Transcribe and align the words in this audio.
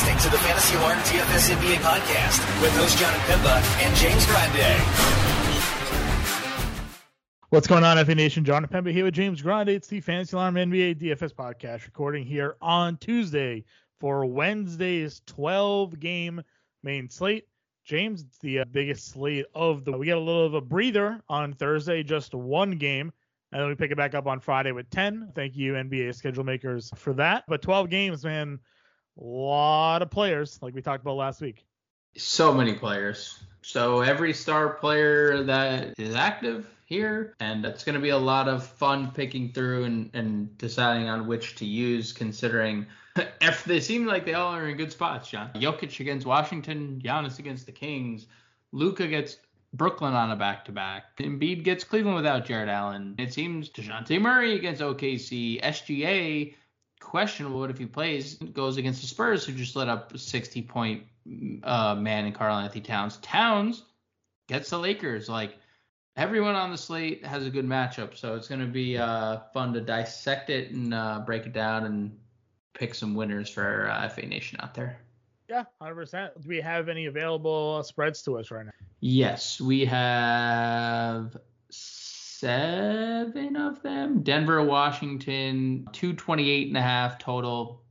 listening 0.00 0.16
to 0.16 0.30
the 0.30 0.38
Fantasy 0.38 0.76
Alarm 0.76 0.98
DFS 1.00 1.50
NBA 1.54 1.76
podcast 1.82 2.62
with 2.62 2.74
host 2.74 2.96
John 2.96 3.12
Pimba 3.26 3.60
and 3.82 3.94
James 3.96 4.24
Grande. 4.24 4.80
What's 7.50 7.66
going 7.66 7.84
on, 7.84 8.02
FA 8.06 8.14
Nation? 8.14 8.42
John 8.42 8.66
Pemba 8.66 8.92
here 8.92 9.04
with 9.04 9.12
James 9.12 9.42
Grande. 9.42 9.68
It's 9.68 9.88
the 9.88 10.00
Fantasy 10.00 10.34
Alarm 10.34 10.54
NBA 10.54 11.02
DFS 11.02 11.34
podcast, 11.34 11.84
recording 11.84 12.24
here 12.24 12.56
on 12.62 12.96
Tuesday 12.96 13.62
for 13.98 14.24
Wednesday's 14.24 15.20
12 15.26 16.00
game 16.00 16.40
main 16.82 17.10
slate. 17.10 17.46
James, 17.84 18.24
the 18.40 18.60
uh, 18.60 18.64
biggest 18.70 19.10
slate 19.10 19.44
of 19.54 19.84
the. 19.84 19.92
We 19.92 20.06
got 20.06 20.16
a 20.16 20.20
little 20.20 20.46
of 20.46 20.54
a 20.54 20.62
breather 20.62 21.20
on 21.28 21.52
Thursday, 21.52 22.02
just 22.02 22.34
one 22.34 22.78
game. 22.78 23.12
And 23.52 23.60
then 23.60 23.68
we 23.68 23.74
pick 23.74 23.90
it 23.90 23.98
back 23.98 24.14
up 24.14 24.26
on 24.26 24.40
Friday 24.40 24.72
with 24.72 24.88
10. 24.88 25.32
Thank 25.34 25.56
you, 25.56 25.74
NBA 25.74 26.14
schedule 26.14 26.44
makers, 26.44 26.90
for 26.96 27.12
that. 27.14 27.44
But 27.48 27.60
12 27.60 27.90
games, 27.90 28.24
man, 28.24 28.60
a 29.20 29.24
lot 29.24 30.02
of 30.02 30.10
players, 30.10 30.58
like 30.62 30.74
we 30.74 30.82
talked 30.82 31.02
about 31.02 31.16
last 31.16 31.40
week. 31.40 31.64
So 32.16 32.52
many 32.52 32.74
players. 32.74 33.38
So 33.62 34.00
every 34.00 34.32
star 34.32 34.70
player 34.70 35.44
that 35.44 35.98
is 35.98 36.14
active 36.14 36.68
here, 36.86 37.34
and 37.40 37.64
it's 37.64 37.84
going 37.84 37.94
to 37.94 38.00
be 38.00 38.08
a 38.08 38.18
lot 38.18 38.48
of 38.48 38.66
fun 38.66 39.12
picking 39.12 39.52
through 39.52 39.84
and, 39.84 40.10
and 40.14 40.58
deciding 40.58 41.08
on 41.08 41.26
which 41.26 41.56
to 41.56 41.66
use, 41.66 42.12
considering 42.12 42.86
if 43.40 43.64
they 43.64 43.80
seem 43.80 44.06
like 44.06 44.24
they 44.24 44.34
all 44.34 44.54
are 44.54 44.68
in 44.68 44.76
good 44.76 44.90
spots, 44.90 45.30
John. 45.30 45.50
Jokic 45.54 46.00
against 46.00 46.26
Washington, 46.26 47.00
Giannis 47.04 47.38
against 47.38 47.66
the 47.66 47.72
Kings, 47.72 48.26
Luka 48.72 49.06
gets 49.06 49.36
Brooklyn 49.72 50.14
on 50.14 50.32
a 50.32 50.36
back 50.36 50.64
to 50.64 50.72
back. 50.72 51.16
Embiid 51.18 51.62
gets 51.62 51.84
Cleveland 51.84 52.16
without 52.16 52.44
Jarrett 52.44 52.68
Allen. 52.68 53.14
It 53.18 53.32
seems 53.32 53.70
Dejounte 53.70 54.20
Murray 54.20 54.56
against 54.56 54.82
OKC. 54.82 55.62
SGA, 55.62 56.54
questionable 57.00 57.60
What 57.60 57.70
if 57.70 57.78
he 57.78 57.86
plays, 57.86 58.34
goes 58.34 58.76
against 58.76 59.00
the 59.00 59.08
Spurs, 59.08 59.44
who 59.44 59.52
just 59.52 59.74
let 59.74 59.88
up 59.88 60.14
a 60.14 60.18
60 60.18 60.62
point 60.62 61.04
uh, 61.64 61.94
man 61.96 62.26
in 62.26 62.32
Karl-Anthony 62.32 62.82
Towns. 62.82 63.16
Towns 63.18 63.82
gets 64.48 64.70
the 64.70 64.78
Lakers. 64.78 65.28
Like, 65.28 65.56
everyone 66.16 66.54
on 66.54 66.70
the 66.70 66.78
slate 66.78 67.24
has 67.24 67.46
a 67.46 67.50
good 67.50 67.66
matchup. 67.66 68.16
So 68.16 68.36
it's 68.36 68.48
going 68.48 68.60
to 68.60 68.66
be 68.66 68.98
uh, 68.98 69.38
fun 69.52 69.72
to 69.74 69.80
dissect 69.80 70.50
it 70.50 70.70
and 70.70 70.94
uh, 70.94 71.22
break 71.24 71.46
it 71.46 71.52
down 71.52 71.84
and 71.86 72.16
pick 72.74 72.94
some 72.94 73.14
winners 73.14 73.48
for 73.48 73.88
uh, 73.90 74.08
FA 74.08 74.26
Nation 74.26 74.58
out 74.62 74.74
there. 74.74 75.00
Yeah, 75.48 75.64
100%. 75.82 76.40
Do 76.40 76.48
we 76.48 76.60
have 76.60 76.88
any 76.88 77.06
available 77.06 77.82
spreads 77.82 78.22
to 78.22 78.38
us 78.38 78.50
right 78.52 78.66
now? 78.66 78.72
Yes, 79.00 79.60
we 79.60 79.84
have 79.86 81.36
seven 82.40 83.54
of 83.54 83.82
them. 83.82 84.22
Denver, 84.22 84.64
Washington, 84.64 85.86
228 85.92 86.68
and 86.68 86.76
a 86.76 86.80
half 86.80 87.18
total. 87.18 87.82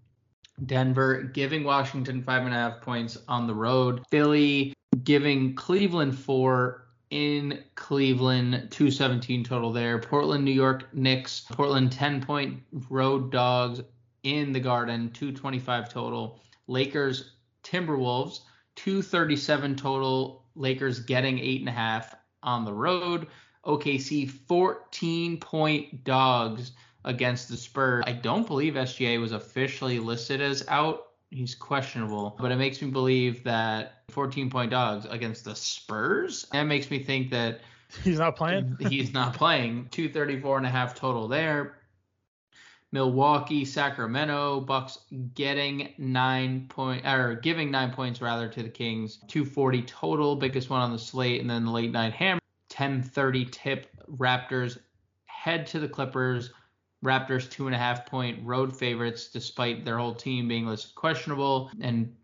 Denver 0.65 1.21
giving 1.21 1.63
Washington 1.63 2.23
five 2.23 2.43
and 2.45 2.53
a 2.53 2.57
half 2.57 2.81
points 2.81 3.17
on 3.27 3.45
the 3.45 3.53
road. 3.53 4.01
Philly 4.09 4.73
giving 5.03 5.53
Cleveland 5.53 6.17
four 6.17 6.87
in 7.11 7.63
Cleveland, 7.75 8.67
217 8.71 9.43
total 9.43 9.71
there. 9.71 9.99
Portland, 9.99 10.43
New 10.43 10.51
York, 10.51 10.93
Knicks. 10.93 11.41
Portland 11.51 11.91
10 11.91 12.21
point 12.21 12.59
road 12.89 13.31
dogs 13.31 13.81
in 14.23 14.51
the 14.51 14.59
Garden, 14.59 15.11
225 15.11 15.89
total. 15.89 16.39
Lakers, 16.65 17.33
Timberwolves, 17.63 18.39
237 18.77 19.75
total. 19.75 20.45
Lakers 20.55 20.99
getting 20.99 21.37
eight 21.37 21.59
and 21.59 21.69
a 21.69 21.73
half 21.73 22.15
on 22.41 22.65
the 22.65 22.73
road. 22.73 23.27
OKC 23.69 24.27
14 24.27 25.39
point 25.39 26.03
dogs 26.03 26.71
against 27.05 27.49
the 27.49 27.55
Spurs. 27.55 28.03
I 28.07 28.13
don't 28.13 28.47
believe 28.47 28.73
SGA 28.73 29.21
was 29.21 29.31
officially 29.31 29.99
listed 29.99 30.41
as 30.41 30.65
out. 30.67 31.05
He's 31.29 31.53
questionable, 31.53 32.35
but 32.39 32.51
it 32.51 32.55
makes 32.55 32.81
me 32.81 32.89
believe 32.89 33.43
that 33.43 34.01
14 34.09 34.49
point 34.49 34.71
dogs 34.71 35.05
against 35.07 35.45
the 35.45 35.55
Spurs. 35.55 36.47
That 36.51 36.63
makes 36.63 36.89
me 36.89 37.03
think 37.03 37.29
that 37.29 37.61
he's 38.03 38.17
not 38.17 38.35
playing. 38.35 38.75
he's 38.89 39.13
not 39.13 39.35
playing. 39.35 39.89
234 39.91 40.57
and 40.57 40.65
a 40.65 40.69
half 40.69 40.95
total 40.95 41.27
there. 41.27 41.75
Milwaukee, 42.91 43.65
Sacramento, 43.65 44.61
Bucks 44.61 44.97
getting 45.35 45.93
nine 45.99 46.65
point 46.69 47.05
or 47.05 47.35
giving 47.35 47.69
nine 47.69 47.91
points 47.91 48.19
rather 48.19 48.47
to 48.47 48.63
the 48.63 48.69
Kings. 48.69 49.17
240 49.27 49.83
total, 49.83 50.35
biggest 50.35 50.71
one 50.71 50.81
on 50.81 50.91
the 50.91 50.97
slate, 50.97 51.39
and 51.39 51.47
then 51.47 51.65
the 51.65 51.71
late 51.71 51.91
night 51.91 52.13
hammer. 52.13 52.39
1030 52.79 53.45
tip. 53.45 53.87
Raptors 54.17 54.79
head 55.25 55.67
to 55.67 55.79
the 55.79 55.87
Clippers. 55.87 56.51
Raptors 57.03 57.49
two 57.49 57.67
and 57.67 57.75
a 57.75 57.77
half 57.77 58.05
point 58.05 58.39
road 58.43 58.75
favorites, 58.75 59.27
despite 59.27 59.85
their 59.85 59.97
whole 59.97 60.15
team 60.15 60.47
being 60.47 60.65
listed 60.65 60.95
questionable. 60.95 61.71
And 61.81 62.15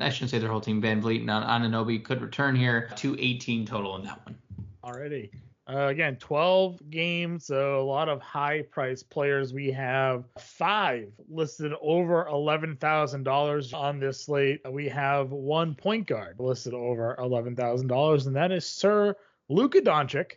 I 0.00 0.10
shouldn't 0.10 0.30
say 0.30 0.38
their 0.38 0.50
whole 0.50 0.60
team. 0.60 0.80
Van 0.80 1.02
Vleet 1.02 1.20
and 1.20 1.30
Anunoby 1.30 2.04
could 2.04 2.20
return 2.20 2.54
here. 2.54 2.90
218 2.96 3.66
total 3.66 3.96
in 3.96 4.04
that 4.04 4.24
one. 4.24 4.36
Already. 4.84 5.30
Uh, 5.68 5.86
again, 5.86 6.16
12 6.16 6.90
games, 6.90 7.46
so 7.46 7.80
a 7.80 7.84
lot 7.84 8.08
of 8.08 8.20
high 8.20 8.62
price 8.62 9.02
players. 9.02 9.54
We 9.54 9.70
have 9.70 10.24
five 10.38 11.12
listed 11.28 11.72
over 11.80 12.26
$11,000 12.30 13.74
on 13.74 14.00
this 14.00 14.24
slate. 14.24 14.60
We 14.68 14.88
have 14.88 15.30
one 15.30 15.74
point 15.74 16.08
guard 16.08 16.36
listed 16.40 16.74
over 16.74 17.16
$11,000, 17.18 18.26
and 18.26 18.36
that 18.36 18.50
is 18.50 18.66
Sir 18.66 19.14
Luka 19.52 19.82
Doncic. 19.82 20.32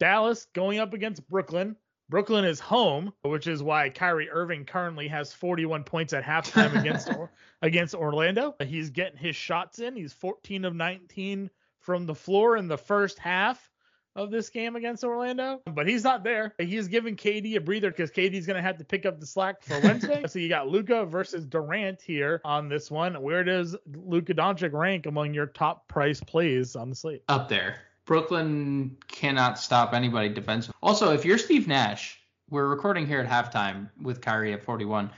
Dallas 0.00 0.46
going 0.54 0.80
up 0.80 0.94
against 0.94 1.28
Brooklyn. 1.28 1.76
Brooklyn 2.08 2.44
is 2.44 2.58
home, 2.58 3.12
which 3.22 3.46
is 3.46 3.62
why 3.62 3.88
Kyrie 3.88 4.28
Irving 4.28 4.64
currently 4.64 5.06
has 5.06 5.32
41 5.32 5.84
points 5.84 6.12
at 6.12 6.24
halftime 6.24 6.76
against 6.80 7.08
against 7.62 7.94
Orlando. 7.94 8.56
He's 8.64 8.90
getting 8.90 9.18
his 9.18 9.36
shots 9.36 9.78
in. 9.78 9.94
He's 9.94 10.12
14 10.12 10.64
of 10.64 10.74
19 10.74 11.50
from 11.78 12.06
the 12.06 12.14
floor 12.14 12.56
in 12.56 12.66
the 12.66 12.76
first 12.76 13.18
half 13.20 13.70
of 14.16 14.32
this 14.32 14.48
game 14.50 14.74
against 14.74 15.04
Orlando, 15.04 15.62
but 15.72 15.86
he's 15.86 16.02
not 16.02 16.24
there. 16.24 16.52
He's 16.58 16.88
giving 16.88 17.14
KD 17.14 17.54
a 17.54 17.60
breather 17.60 17.90
because 17.90 18.10
KD's 18.10 18.44
going 18.44 18.56
to 18.56 18.62
have 18.62 18.78
to 18.78 18.84
pick 18.84 19.06
up 19.06 19.20
the 19.20 19.26
slack 19.26 19.62
for 19.62 19.78
Wednesday. 19.84 20.24
so 20.26 20.40
you 20.40 20.48
got 20.48 20.66
Luka 20.66 21.04
versus 21.04 21.46
Durant 21.46 22.02
here 22.02 22.40
on 22.44 22.68
this 22.68 22.90
one. 22.90 23.22
Where 23.22 23.44
does 23.44 23.76
Luka 23.86 24.34
Doncic 24.34 24.72
rank 24.72 25.06
among 25.06 25.32
your 25.32 25.46
top 25.46 25.86
price 25.86 26.20
plays 26.20 26.74
on 26.74 26.90
the 26.90 26.96
slate? 26.96 27.22
Up 27.28 27.48
there. 27.48 27.76
Brooklyn 28.10 28.96
cannot 29.06 29.56
stop 29.56 29.94
anybody 29.94 30.28
defensively. 30.28 30.74
Also, 30.82 31.12
if 31.12 31.24
you're 31.24 31.38
Steve 31.38 31.68
Nash, 31.68 32.18
we're 32.50 32.66
recording 32.66 33.06
here 33.06 33.20
at 33.20 33.28
halftime 33.28 33.88
with 34.02 34.20
Kyrie 34.20 34.52
at 34.52 34.64
41, 34.64 35.12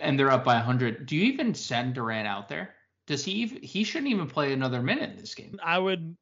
and 0.00 0.16
they're 0.16 0.30
up 0.30 0.44
by 0.44 0.54
100. 0.54 1.06
Do 1.06 1.16
you 1.16 1.24
even 1.24 1.52
send 1.54 1.94
Durant 1.94 2.28
out 2.28 2.48
there? 2.48 2.76
Does 3.08 3.24
he? 3.24 3.32
Even, 3.32 3.60
he 3.64 3.82
shouldn't 3.82 4.12
even 4.12 4.28
play 4.28 4.52
another 4.52 4.80
minute 4.80 5.10
in 5.10 5.16
this 5.16 5.34
game. 5.34 5.58
I 5.60 5.80
would 5.80 6.16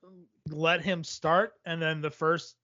let 0.48 0.80
him 0.80 1.04
start, 1.04 1.52
and 1.66 1.82
then 1.82 2.00
the 2.00 2.10
first 2.10 2.56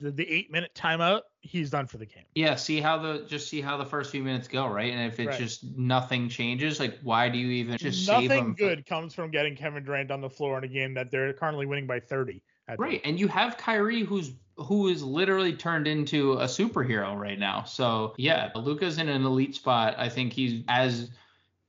the, 0.00 0.10
the 0.10 0.28
eight 0.28 0.50
minute 0.50 0.72
timeout, 0.74 1.20
he's 1.42 1.70
done 1.70 1.86
for 1.86 1.98
the 1.98 2.06
game. 2.06 2.24
Yeah, 2.34 2.56
see 2.56 2.80
how 2.80 2.98
the 2.98 3.24
just 3.28 3.48
see 3.48 3.60
how 3.60 3.76
the 3.76 3.86
first 3.86 4.10
few 4.10 4.24
minutes 4.24 4.48
go, 4.48 4.66
right? 4.66 4.92
And 4.92 5.00
if 5.06 5.20
it's 5.20 5.28
right. 5.28 5.38
just 5.38 5.62
nothing 5.76 6.28
changes, 6.28 6.80
like 6.80 6.98
why 7.04 7.28
do 7.28 7.38
you 7.38 7.48
even 7.48 7.78
just 7.78 8.08
nothing 8.08 8.54
good 8.54 8.80
for... 8.80 8.84
comes 8.86 9.14
from 9.14 9.30
getting 9.30 9.54
Kevin 9.54 9.84
Durant 9.84 10.10
on 10.10 10.20
the 10.20 10.28
floor 10.28 10.58
in 10.58 10.64
a 10.64 10.68
game 10.68 10.94
that 10.94 11.12
they're 11.12 11.32
currently 11.32 11.64
winning 11.64 11.86
by 11.86 12.00
30. 12.00 12.42
Right, 12.78 13.00
and 13.04 13.18
you 13.18 13.28
have 13.28 13.56
Kyrie, 13.56 14.02
who's 14.02 14.32
who 14.56 14.88
is 14.88 15.02
literally 15.02 15.52
turned 15.52 15.86
into 15.86 16.34
a 16.34 16.44
superhero 16.46 17.16
right 17.18 17.38
now. 17.38 17.64
So 17.64 18.14
yeah, 18.16 18.50
Luka's 18.54 18.98
in 18.98 19.08
an 19.08 19.24
elite 19.24 19.54
spot. 19.54 19.94
I 19.98 20.08
think 20.08 20.32
he's 20.32 20.64
as 20.68 21.10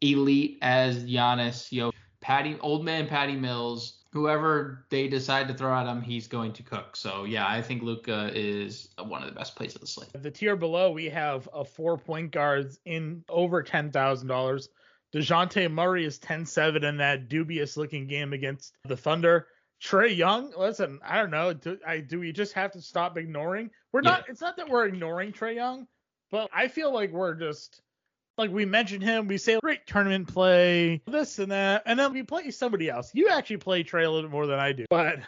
elite 0.01 0.57
as 0.61 1.03
Giannis. 1.03 1.71
You 1.71 1.81
know, 1.81 1.91
Patty, 2.21 2.57
old 2.61 2.85
man 2.85 3.07
Patty 3.07 3.35
Mills, 3.35 4.03
whoever 4.11 4.85
they 4.89 5.07
decide 5.07 5.47
to 5.49 5.53
throw 5.53 5.75
at 5.75 5.85
him, 5.85 6.01
he's 6.01 6.27
going 6.27 6.53
to 6.53 6.63
cook. 6.63 6.95
So 6.95 7.25
yeah, 7.25 7.47
I 7.47 7.61
think 7.61 7.83
Luca 7.83 8.31
is 8.33 8.89
one 8.97 9.21
of 9.21 9.29
the 9.29 9.35
best 9.35 9.55
plays 9.55 9.75
of 9.75 9.81
the 9.81 9.87
slate. 9.87 10.09
The 10.13 10.31
tier 10.31 10.55
below, 10.55 10.91
we 10.91 11.05
have 11.05 11.47
a 11.53 11.65
four 11.65 11.97
point 11.97 12.31
guards 12.31 12.79
in 12.85 13.23
over 13.29 13.63
ten 13.63 13.91
thousand 13.91 14.27
dollars. 14.29 14.69
Dejounte 15.13 15.71
Murray 15.71 16.03
is 16.03 16.19
10-7 16.19 16.83
in 16.83 16.97
that 16.97 17.29
dubious 17.29 17.77
looking 17.77 18.07
game 18.07 18.33
against 18.33 18.73
the 18.83 18.97
Thunder. 18.97 19.47
Trae 19.81 20.15
Young, 20.15 20.51
listen, 20.57 20.99
I 21.05 21.17
don't 21.17 21.31
know. 21.31 21.53
Do, 21.53 21.77
I, 21.85 21.99
do 21.99 22.19
we 22.19 22.31
just 22.31 22.53
have 22.53 22.71
to 22.71 22.81
stop 22.81 23.17
ignoring? 23.17 23.69
We're 23.91 24.01
not. 24.01 24.23
Yeah. 24.25 24.31
It's 24.31 24.41
not 24.41 24.57
that 24.57 24.69
we're 24.69 24.85
ignoring 24.85 25.31
Trae 25.33 25.55
Young, 25.55 25.87
but 26.31 26.49
I 26.53 26.67
feel 26.67 26.93
like 26.93 27.11
we're 27.11 27.35
just 27.35 27.81
like 28.37 28.51
we 28.51 28.65
mentioned 28.65 29.03
him, 29.03 29.27
we 29.27 29.37
say 29.37 29.59
great 29.61 29.85
tournament 29.87 30.27
play, 30.27 31.01
this 31.07 31.39
and 31.39 31.51
that, 31.51 31.83
and 31.85 31.99
then 31.99 32.13
we 32.13 32.23
play 32.23 32.51
somebody 32.51 32.89
else. 32.89 33.11
You 33.13 33.29
actually 33.29 33.57
play 33.57 33.83
Trae 33.83 34.05
a 34.05 34.09
little 34.09 34.29
more 34.29 34.45
than 34.45 34.59
I 34.59 34.71
do, 34.71 34.85
but 34.89 35.19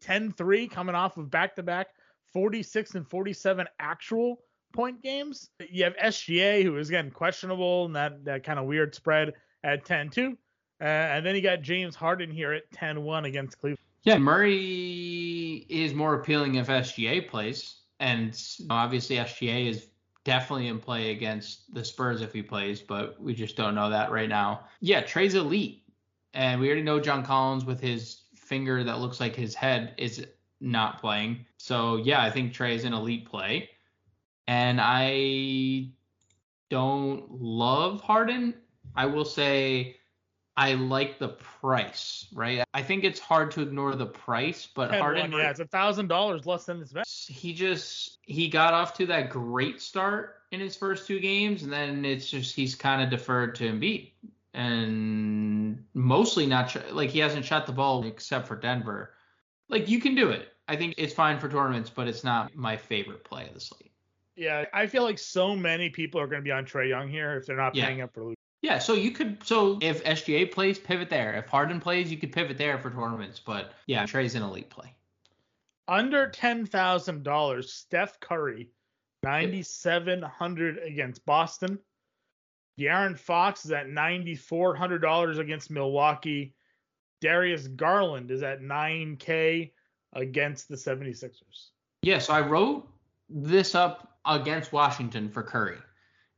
10-3 0.00 0.70
coming 0.70 0.94
off 0.94 1.16
of 1.16 1.30
back-to-back 1.30 1.88
46 2.32 2.94
and 2.94 3.08
47 3.08 3.66
actual 3.78 4.40
point 4.72 5.02
games. 5.02 5.50
You 5.68 5.84
have 5.84 5.96
SGA, 5.96 6.62
who 6.62 6.76
is 6.78 6.88
again 6.88 7.10
questionable, 7.10 7.84
and 7.84 7.96
that 7.96 8.24
that 8.24 8.44
kind 8.44 8.58
of 8.58 8.64
weird 8.64 8.94
spread 8.94 9.34
at 9.62 9.84
10-2, 9.84 10.32
uh, 10.32 10.84
and 10.84 11.24
then 11.24 11.36
you 11.36 11.42
got 11.42 11.60
James 11.62 11.94
Harden 11.94 12.30
here 12.30 12.52
at 12.52 12.70
10-1 12.72 13.26
against 13.26 13.58
Cleveland. 13.60 13.78
Yeah, 14.04 14.18
Murray 14.18 15.66
is 15.68 15.94
more 15.94 16.14
appealing 16.14 16.56
if 16.56 16.68
SGA 16.68 17.26
plays, 17.26 17.76
and 18.00 18.38
obviously 18.68 19.16
SGA 19.16 19.68
is 19.68 19.86
definitely 20.24 20.68
in 20.68 20.78
play 20.78 21.10
against 21.10 21.72
the 21.74 21.84
Spurs 21.84 22.20
if 22.20 22.32
he 22.32 22.42
plays, 22.42 22.80
but 22.80 23.20
we 23.20 23.34
just 23.34 23.56
don't 23.56 23.74
know 23.74 23.90
that 23.90 24.10
right 24.10 24.28
now. 24.28 24.66
Yeah, 24.80 25.02
Trae's 25.02 25.34
elite. 25.34 25.82
And 26.32 26.60
we 26.60 26.66
already 26.66 26.82
know 26.82 26.98
John 26.98 27.24
Collins 27.24 27.64
with 27.64 27.80
his 27.80 28.22
finger 28.34 28.82
that 28.84 28.98
looks 28.98 29.20
like 29.20 29.36
his 29.36 29.54
head 29.54 29.94
is 29.98 30.26
not 30.60 31.00
playing. 31.00 31.46
So 31.58 31.96
yeah, 31.96 32.22
I 32.22 32.30
think 32.30 32.52
Trae 32.52 32.74
is 32.74 32.84
an 32.84 32.92
elite 32.92 33.26
play. 33.26 33.70
And 34.48 34.80
I 34.82 35.90
don't 36.70 37.30
love 37.30 38.00
Harden. 38.00 38.54
I 38.96 39.06
will 39.06 39.24
say 39.24 39.96
I 40.56 40.74
like 40.74 41.18
the 41.18 41.28
price, 41.30 42.26
right? 42.32 42.64
I 42.72 42.82
think 42.82 43.02
it's 43.02 43.18
hard 43.18 43.50
to 43.52 43.62
ignore 43.62 43.96
the 43.96 44.06
price, 44.06 44.68
but 44.72 44.92
Had 44.92 45.00
Harden, 45.00 45.32
one, 45.32 45.40
yeah, 45.40 45.50
it's 45.50 45.58
a 45.60 45.66
thousand 45.66 46.06
dollars 46.08 46.46
less 46.46 46.64
than 46.64 46.78
his 46.78 46.92
best. 46.92 47.28
he 47.28 47.52
just 47.52 48.18
he 48.22 48.48
got 48.48 48.72
off 48.72 48.94
to 48.98 49.06
that 49.06 49.30
great 49.30 49.80
start 49.80 50.36
in 50.52 50.60
his 50.60 50.76
first 50.76 51.06
two 51.08 51.18
games, 51.18 51.64
and 51.64 51.72
then 51.72 52.04
it's 52.04 52.30
just 52.30 52.54
he's 52.54 52.74
kind 52.76 53.02
of 53.02 53.10
deferred 53.10 53.56
to 53.56 53.64
Embiid, 53.64 54.12
and 54.52 55.84
mostly 55.94 56.46
not 56.46 56.74
like 56.92 57.10
he 57.10 57.18
hasn't 57.18 57.44
shot 57.44 57.66
the 57.66 57.72
ball 57.72 58.04
except 58.06 58.46
for 58.46 58.56
Denver. 58.56 59.12
Like 59.68 59.88
you 59.88 60.00
can 60.00 60.14
do 60.14 60.30
it. 60.30 60.48
I 60.68 60.76
think 60.76 60.94
it's 60.98 61.12
fine 61.12 61.38
for 61.38 61.48
tournaments, 61.48 61.90
but 61.90 62.06
it's 62.08 62.24
not 62.24 62.54
my 62.54 62.76
favorite 62.76 63.24
play 63.24 63.46
of 63.48 63.54
the 63.54 63.60
slate. 63.60 63.90
Yeah, 64.36 64.64
I 64.72 64.86
feel 64.86 65.02
like 65.02 65.18
so 65.18 65.54
many 65.54 65.90
people 65.90 66.20
are 66.20 66.26
going 66.26 66.40
to 66.40 66.44
be 66.44 66.50
on 66.52 66.64
Trae 66.64 66.88
Young 66.88 67.08
here 67.08 67.36
if 67.36 67.46
they're 67.46 67.56
not 67.56 67.74
Yeah. 67.74 67.86
paying 67.86 68.00
up 68.00 68.12
for 68.14 68.24
Luke. 68.24 68.38
Yeah, 68.64 68.78
so 68.78 68.94
you 68.94 69.10
could 69.10 69.44
so 69.44 69.78
if 69.82 70.02
SGA 70.04 70.50
plays, 70.50 70.78
pivot 70.78 71.10
there. 71.10 71.34
If 71.34 71.50
Harden 71.50 71.80
plays, 71.80 72.10
you 72.10 72.16
could 72.16 72.32
pivot 72.32 72.56
there 72.56 72.78
for 72.78 72.90
tournaments. 72.90 73.38
But 73.38 73.72
yeah, 73.86 74.06
Trae's 74.06 74.36
an 74.36 74.42
elite 74.42 74.70
play. 74.70 74.94
Under 75.86 76.30
ten 76.30 76.64
thousand 76.64 77.24
dollars, 77.24 77.70
Steph 77.70 78.18
Curry, 78.20 78.70
ninety 79.22 79.62
seven 79.62 80.22
hundred 80.22 80.78
against 80.78 81.26
Boston. 81.26 81.78
De'Aaron 82.80 83.18
Fox 83.18 83.66
is 83.66 83.72
at 83.72 83.90
ninety 83.90 84.34
four 84.34 84.74
hundred 84.74 85.00
dollars 85.00 85.36
against 85.36 85.70
Milwaukee. 85.70 86.54
Darius 87.20 87.68
Garland 87.68 88.30
is 88.30 88.42
at 88.42 88.62
nine 88.62 89.16
K 89.18 89.74
against 90.14 90.70
the 90.70 90.76
76ers. 90.76 91.68
Yeah, 92.00 92.18
so 92.18 92.32
I 92.32 92.40
wrote 92.40 92.88
this 93.28 93.74
up 93.74 94.16
against 94.24 94.72
Washington 94.72 95.28
for 95.28 95.42
Curry. 95.42 95.78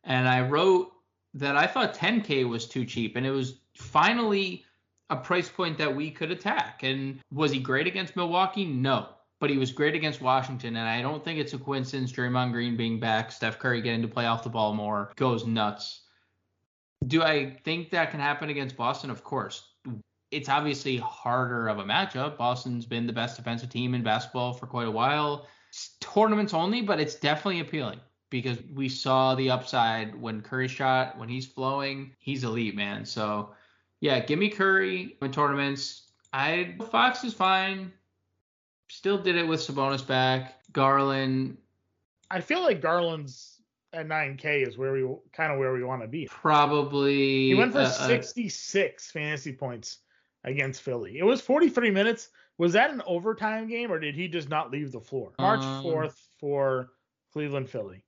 And 0.03 0.29
I 0.29 0.41
wrote 0.41 0.91
that 1.37 1.57
I 1.57 1.67
thought 1.67 1.95
10K 1.95 2.49
was 2.49 2.67
too 2.67 2.85
cheap. 2.85 3.17
And 3.17 3.27
it 3.27 3.31
was 3.31 3.61
finally 3.77 4.65
a 5.11 5.17
price 5.17 5.49
point 5.49 5.79
that 5.79 5.95
we 5.95 6.11
could 6.11 6.31
attack. 6.31 6.83
And 6.83 7.21
was 7.31 7.53
he 7.53 7.59
great 7.59 7.87
against 7.87 8.17
Milwaukee? 8.17 8.65
No. 8.65 9.11
But 9.39 9.51
he 9.51 9.59
was 9.59 9.71
great 9.71 9.95
against 9.95 10.23
Washington. 10.23 10.77
And 10.77 10.89
I 10.89 11.03
don't 11.03 11.23
think 11.23 11.39
it's 11.39 11.53
a 11.53 11.59
coincidence 11.59 12.11
Draymond 12.11 12.53
Green 12.53 12.77
being 12.77 12.99
back, 12.99 13.31
Steph 13.31 13.59
Curry 13.59 13.83
getting 13.83 14.03
to 14.03 14.09
play 14.09 14.25
off 14.27 14.43
the 14.43 14.49
ball 14.49 14.73
more, 14.73 15.13
goes 15.17 15.47
nuts. 15.47 16.03
Do 17.07 17.23
I 17.23 17.59
think 17.65 17.91
that 17.91 18.11
can 18.11 18.19
happen 18.19 18.49
against 18.49 18.77
Boston? 18.77 19.11
Of 19.11 19.23
course. 19.23 19.75
It's 20.31 20.49
obviously 20.49 20.97
harder 20.97 21.69
of 21.69 21.79
a 21.79 21.85
matchup. 21.85 22.39
Boston's 22.39 22.87
been 22.87 23.07
the 23.07 23.13
best 23.13 23.37
defensive 23.37 23.69
team 23.69 23.95
in 23.95 24.03
basketball 24.03 24.55
for 24.55 24.67
quite 24.67 24.89
a 24.89 24.91
while. 24.91 25.47
It's 25.69 25.97
tournaments 26.01 26.55
only, 26.55 26.81
but 26.81 26.99
it's 26.99 27.15
definitely 27.15 27.61
appealing 27.61 28.01
because 28.31 28.59
we 28.75 28.89
saw 28.89 29.35
the 29.35 29.51
upside 29.51 30.21
when 30.21 30.41
Curry 30.41 30.69
shot, 30.69 31.19
when 31.19 31.29
he's 31.29 31.47
flowing, 31.47 32.13
he's 32.19 32.45
elite, 32.45 32.75
man. 32.75 33.05
So 33.05 33.51
yeah, 34.01 34.21
give 34.21 34.39
me 34.39 34.49
Curry 34.49 35.17
in 35.23 35.33
tournaments. 35.33 36.11
I 36.33 36.75
Fox 36.91 37.25
is 37.25 37.35
fine. 37.35 37.93
Still 38.89 39.19
did 39.19 39.37
it 39.37 39.47
with 39.47 39.61
Sabonis 39.61 40.07
back. 40.07 40.55
Garland 40.73 41.57
I 42.31 42.41
feel 42.41 42.63
like 42.63 42.81
Garland's 42.81 43.61
at 43.93 44.09
9K 44.09 44.67
is 44.67 44.77
where 44.77 44.93
we 44.93 45.07
kind 45.33 45.53
of 45.53 45.59
where 45.59 45.73
we 45.73 45.83
want 45.85 46.03
to 46.03 46.09
be. 46.09 46.27
probably 46.27 47.49
He 47.49 47.55
went 47.55 47.73
for 47.73 47.79
uh, 47.79 47.85
uh, 47.85 48.07
66 48.07 49.11
fantasy 49.11 49.53
points 49.53 49.99
against 50.45 50.83
Philly. 50.83 51.19
It 51.19 51.25
was 51.25 51.41
43 51.41 51.91
minutes. 51.91 52.31
Was 52.59 52.73
that 52.73 52.91
an 52.91 53.03
overtime 53.07 53.69
game 53.69 53.93
or 53.93 53.99
did 53.99 54.15
he 54.15 54.29
just 54.29 54.49
not 54.49 54.71
leave 54.71 54.93
the 54.93 55.01
floor? 55.01 55.33
March 55.39 55.63
Um, 55.63 55.85
4th 55.85 56.17
for 56.39 56.91
Cleveland 57.33 57.69
Philly. 57.69 58.03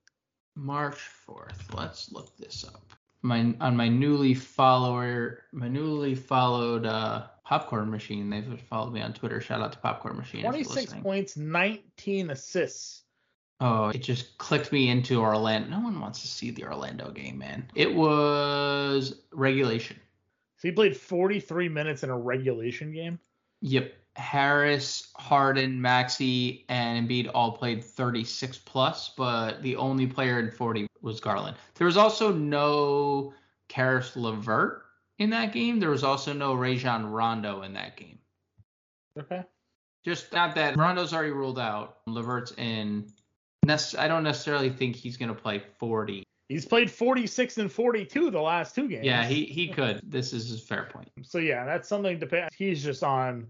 March 0.59 1.09
4th. 1.27 1.73
Let's 1.73 2.11
look 2.11 2.35
this 2.37 2.65
up. 2.65 2.93
My 3.21 3.53
on 3.59 3.75
my 3.75 3.89
newly 3.89 4.33
follower, 4.33 5.43
my 5.51 5.67
newly 5.67 6.15
followed 6.15 6.85
uh, 6.85 7.27
popcorn 7.43 7.89
machine. 7.89 8.29
They've 8.29 8.59
followed 8.69 8.93
me 8.93 9.01
on 9.01 9.13
Twitter. 9.13 9.41
Shout 9.41 9.61
out 9.61 9.73
to 9.73 9.79
popcorn 9.79 10.15
machine. 10.15 10.43
26 10.43 10.93
points, 11.01 11.35
19 11.35 12.29
assists. 12.29 13.03
Oh, 13.61 13.89
it 13.89 14.01
just 14.01 14.37
clicked 14.37 14.71
me 14.71 14.89
into 14.89 15.19
Orlando. 15.19 15.69
No 15.69 15.81
one 15.81 15.99
wants 15.99 16.21
to 16.21 16.27
see 16.27 16.51
the 16.51 16.63
Orlando 16.63 17.11
game, 17.11 17.37
man. 17.37 17.69
It 17.75 17.93
was 17.93 19.21
regulation. 19.33 19.97
So 20.57 20.67
he 20.69 20.71
played 20.71 20.95
43 20.95 21.67
minutes 21.67 22.03
in 22.03 22.09
a 22.09 22.17
regulation 22.17 22.93
game. 22.93 23.19
Yep. 23.61 23.93
Harris, 24.15 25.11
Harden, 25.15 25.81
Maxey, 25.81 26.65
and 26.69 27.07
Embiid 27.07 27.31
all 27.33 27.51
played 27.53 27.83
36 27.83 28.57
plus, 28.59 29.13
but 29.15 29.61
the 29.61 29.75
only 29.75 30.07
player 30.07 30.39
in 30.39 30.51
40 30.51 30.87
was 31.01 31.19
Garland. 31.19 31.57
There 31.75 31.85
was 31.85 31.97
also 31.97 32.33
no 32.33 33.33
Caris 33.69 34.15
LeVert 34.15 34.83
in 35.19 35.29
that 35.29 35.53
game. 35.53 35.79
There 35.79 35.89
was 35.89 36.03
also 36.03 36.33
no 36.33 36.53
Rajon 36.53 37.05
Rondo 37.09 37.61
in 37.61 37.73
that 37.73 37.95
game. 37.95 38.19
Okay. 39.17 39.43
Just 40.03 40.31
not 40.33 40.55
that 40.55 40.77
Rondo's 40.77 41.13
already 41.13 41.31
ruled 41.31 41.59
out. 41.59 41.97
LeVert's 42.07 42.53
in. 42.57 43.11
I 43.97 44.07
don't 44.07 44.23
necessarily 44.23 44.69
think 44.69 44.95
he's 44.95 45.17
going 45.17 45.29
to 45.29 45.39
play 45.39 45.61
40. 45.77 46.23
He's 46.47 46.65
played 46.65 46.89
46 46.89 47.59
and 47.59 47.71
42 47.71 48.31
the 48.31 48.41
last 48.41 48.73
two 48.73 48.87
games. 48.87 49.05
Yeah, 49.05 49.25
he, 49.25 49.45
he 49.45 49.67
could. 49.67 50.01
This 50.03 50.33
is 50.33 50.49
his 50.49 50.61
fair 50.61 50.89
point. 50.91 51.09
So 51.21 51.37
yeah, 51.37 51.65
that's 51.65 51.87
something 51.87 52.19
to 52.19 52.25
pay. 52.25 52.47
He's 52.57 52.83
just 52.83 53.03
on 53.03 53.47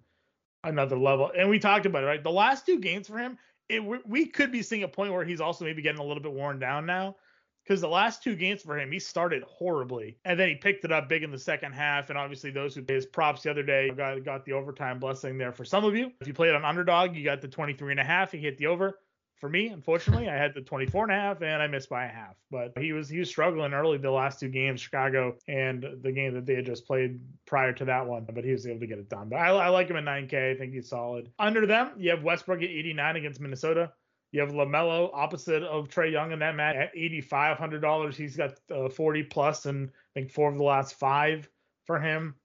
another 0.64 0.98
level, 0.98 1.32
and 1.36 1.50
we 1.50 1.60
talked 1.60 1.86
about 1.86 2.04
it, 2.04 2.08
right? 2.08 2.24
The 2.24 2.32
last 2.32 2.66
two 2.66 2.80
games 2.80 3.08
for 3.08 3.18
him, 3.18 3.38
it 3.70 3.84
we- 3.84 4.26
could 4.26 4.52
be 4.52 4.62
seeing 4.62 4.84
a 4.84 4.88
point 4.88 5.14
where 5.14 5.24
he's 5.24 5.42
also 5.42 5.66
maybe 5.66 5.82
getting 5.82 6.02
a 6.02 6.04
little 6.04 6.24
bit 6.24 6.34
worn 6.34 6.60
down 6.60 6.86
now, 6.86 7.16
because 7.64 7.82
the 7.82 7.88
last 7.88 8.24
two 8.24 8.36
games 8.36 8.62
for 8.62 8.78
him, 8.78 8.92
he 8.92 9.00
started 9.00 9.44
horribly, 9.44 10.18
and 10.26 10.40
then 10.40 10.50
he 10.50 10.56
picked 10.56 10.84
it 10.86 10.92
up 10.92 11.08
big 11.08 11.24
in 11.24 11.32
the 11.32 11.38
second 11.38 11.74
half, 11.74 12.10
and 12.10 12.18
obviously 12.18 12.52
those 12.52 12.76
who 12.76 12.84
his 12.88 13.06
props 13.06 13.44
the 13.44 13.52
other 13.52 13.64
day 13.64 13.90
got 13.92 14.24
got 14.24 14.44
the 14.46 14.54
overtime 14.54 15.00
blessing 15.00 15.38
there 15.38 15.52
for 15.52 15.66
some 15.66 15.86
of 15.86 15.96
you. 15.96 16.12
If 16.20 16.28
you 16.28 16.34
played 16.34 16.56
on 16.56 16.66
underdog, 16.66 17.16
you 17.16 17.24
got 17.24 17.42
the 17.42 17.48
23 17.48 17.92
and 17.92 18.00
a 18.00 18.04
half. 18.04 18.32
He 18.32 18.40
hit 18.40 18.58
the 18.58 18.68
over. 18.68 19.00
For 19.40 19.48
me, 19.48 19.68
unfortunately, 19.68 20.28
I 20.28 20.36
had 20.36 20.54
the 20.54 20.62
24 20.62 21.06
and 21.06 21.14
a 21.14 21.16
half 21.16 21.42
and 21.42 21.62
I 21.62 21.68
missed 21.68 21.90
by 21.90 22.06
a 22.06 22.10
half. 22.10 22.36
But 22.52 22.78
he 22.78 22.92
was 22.92 23.08
he 23.08 23.20
was 23.20 23.30
struggling 23.30 23.74
early 23.74 23.98
the 23.98 24.12
last 24.12 24.40
two 24.40 24.50
games, 24.50 24.82
Chicago 24.82 25.38
and 25.48 25.86
the 26.02 26.12
game 26.12 26.34
that 26.34 26.46
they 26.46 26.56
had 26.56 26.66
just 26.66 26.86
played 26.86 27.22
prior 27.46 27.72
to 27.74 27.86
that 27.86 28.06
one. 28.06 28.26
But 28.30 28.44
he 28.44 28.52
was 28.52 28.68
able 28.68 28.81
to 28.81 28.88
get 28.88 29.00
it 29.00 29.10
done. 29.10 29.30
But 29.30 29.38
I, 29.38 29.48
I 29.50 29.68
like 29.69 29.88
him 29.88 29.96
at 29.96 30.04
9K. 30.04 30.52
I 30.52 30.58
think 30.58 30.74
he's 30.74 30.90
solid. 30.90 31.31
Under 31.40 31.66
them, 31.66 31.92
you 31.98 32.10
have 32.10 32.24
Westbrook 32.24 32.62
at 32.62 32.69
89 32.69 33.16
against 33.16 33.40
Minnesota. 33.40 33.94
You 34.31 34.42
have 34.42 34.52
Lamelo 34.52 35.10
opposite 35.14 35.64
of 35.64 35.88
Trae 35.88 36.12
Young 36.12 36.31
in 36.31 36.40
that 36.40 36.56
match 36.56 36.76
at 36.76 36.94
$8,500. 36.96 38.16
He's 38.16 38.36
got 38.36 38.60
uh, 38.72 38.90
40 38.90 39.24
plus 39.24 39.66
and 39.66 39.90
I 39.90 40.19
think 40.19 40.31
four 40.31 40.52
of 40.52 40.58
the 40.58 40.64
last 40.64 40.96
five 40.96 41.50
for 41.86 42.00
him. 42.00 42.36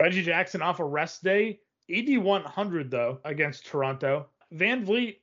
Reggie 0.00 0.22
Jackson 0.22 0.60
off 0.60 0.80
a 0.80 0.84
rest 0.84 1.22
day, 1.22 1.60
8,100 1.88 2.90
though 2.90 3.20
against 3.24 3.66
Toronto. 3.66 4.26
VanVleet 4.52 5.16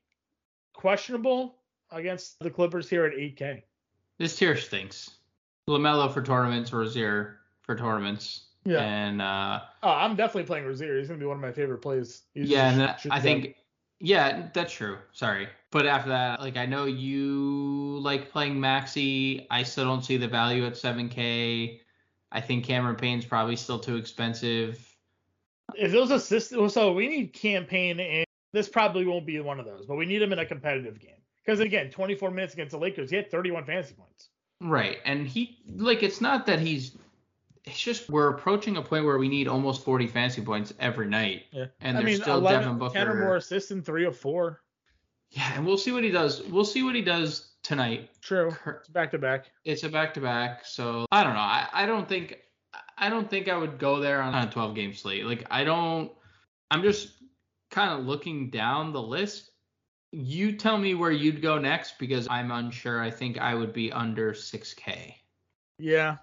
questionable 0.80 1.56
against 1.92 2.40
the 2.40 2.50
Clippers 2.50 2.90
here 2.90 3.06
at 3.06 3.14
8K. 3.14 3.62
This 4.18 4.38
tier 4.38 4.56
stinks. 4.56 5.12
Lamelo 5.70 6.12
for 6.14 6.22
tournaments, 6.22 6.72
Rozier 6.72 7.40
for 7.64 7.76
tournaments. 7.76 8.46
Yeah. 8.64 8.80
And 8.80 9.22
uh, 9.22 9.60
Oh, 9.84 9.90
I'm 9.90 10.16
definitely 10.16 10.44
playing 10.44 10.66
Rozier. 10.66 10.98
He's 10.98 11.10
gonna 11.10 11.20
be 11.20 11.26
one 11.26 11.36
of 11.36 11.42
my 11.42 11.52
favorite 11.52 11.80
plays. 11.80 12.24
He's 12.34 12.50
yeah, 12.50 12.72
and 12.72 12.80
that, 12.80 13.06
I 13.12 13.20
think 13.20 13.56
yeah, 14.00 14.48
that's 14.54 14.72
true. 14.72 14.98
Sorry, 15.12 15.50
but 15.72 15.86
after 15.86 16.10
that, 16.10 16.40
like 16.40 16.56
I 16.56 16.66
know 16.66 16.86
you 16.86 18.00
like 18.02 18.32
playing 18.32 18.60
Maxey. 18.60 19.48
I 19.52 19.64
still 19.64 19.86
don't 19.86 20.04
see 20.04 20.16
the 20.16 20.28
value 20.30 20.66
at 20.66 20.74
7K. 20.74 21.80
I 22.32 22.42
think 22.42 22.64
Cameron 22.64 22.96
Payne's 22.96 23.26
probably 23.26 23.58
still 23.58 23.80
too 23.80 23.98
expensive. 23.98 24.86
if 25.76 25.92
those 25.92 26.12
assists, 26.12 26.54
so 26.74 26.94
we 26.94 27.08
need 27.10 27.34
Cam 27.34 27.66
Payne, 27.66 28.00
and 28.00 28.26
this 28.54 28.70
probably 28.70 29.06
won't 29.06 29.26
be 29.26 29.40
one 29.40 29.60
of 29.60 29.66
those, 29.66 29.86
but 29.86 29.96
we 29.96 30.06
need 30.06 30.22
him 30.22 30.34
in 30.34 30.40
a 30.40 30.46
competitive 30.46 31.00
game 31.00 31.16
because 31.46 31.60
again, 31.60 31.90
24 31.90 32.32
minutes 32.32 32.54
against 32.54 32.72
the 32.72 32.78
Lakers, 32.80 33.10
he 33.10 33.16
had 33.16 33.30
31 33.32 33.66
fantasy 33.66 33.94
points. 33.94 34.30
Right, 34.62 34.98
and 35.06 35.28
he 35.28 35.58
like 35.76 36.04
it's 36.04 36.22
not 36.22 36.46
that 36.48 36.60
he's. 36.60 36.98
It's 37.66 37.80
just 37.80 38.10
we're 38.10 38.30
approaching 38.30 38.78
a 38.78 38.82
point 38.82 39.06
where 39.06 39.18
we 39.18 39.28
need 39.28 39.48
almost 39.48 39.84
40 39.84 40.08
fantasy 40.08 40.42
points 40.42 40.74
every 40.80 41.08
night. 41.08 41.44
Yeah, 41.52 41.66
And 41.82 41.98
I 41.98 42.02
there's 42.02 42.14
mean, 42.14 42.22
still 42.22 42.38
11, 42.38 42.62
Devin 42.62 42.78
Booker. 42.80 42.94
10 42.94 43.08
or 43.08 43.16
more 43.16 43.36
assists 43.36 43.72
in 43.72 43.82
three 43.84 44.06
or 44.06 44.12
four. 44.12 44.62
Yeah, 45.32 45.52
and 45.56 45.66
we'll 45.66 45.78
see 45.78 45.92
what 45.92 46.04
he 46.04 46.10
does. 46.10 46.42
We'll 46.44 46.66
see 46.66 46.84
what 46.84 46.96
he 46.96 47.02
does 47.02 47.54
tonight. 47.62 48.10
True, 48.22 48.56
it's 48.66 48.90
back 48.90 49.12
to 49.12 49.18
back. 49.18 49.46
It's 49.66 49.84
a 49.84 49.90
back 49.90 50.14
to 50.16 50.22
back, 50.22 50.66
so 50.66 51.06
I 51.12 51.24
don't 51.24 51.34
know. 51.34 51.40
I, 51.40 51.68
I 51.72 51.86
don't 51.86 52.08
think 52.10 52.38
I 52.98 53.10
don't 53.10 53.30
think 53.30 53.48
I 53.48 53.56
would 53.56 53.78
go 53.78 54.00
there 54.00 54.22
on 54.22 54.34
a 54.34 54.50
12 54.52 54.74
game 54.76 54.94
slate. 54.94 55.26
Like 55.26 55.46
I 55.52 55.64
don't. 55.64 56.12
I'm 56.72 56.82
just 56.82 57.14
kind 57.70 58.00
of 58.00 58.06
looking 58.06 58.50
down 58.50 58.94
the 58.94 59.02
list. 59.02 59.52
You 60.12 60.54
tell 60.54 60.78
me 60.78 60.96
where 60.96 61.12
you'd 61.12 61.42
go 61.42 61.60
next 61.60 62.00
because 62.00 62.28
I'm 62.30 62.52
unsure. 62.52 63.02
I 63.02 63.12
think 63.12 63.38
I 63.38 63.54
would 63.54 63.74
be 63.74 63.92
under 63.92 64.34
6K. 64.34 65.14
Yeah, 65.78 66.18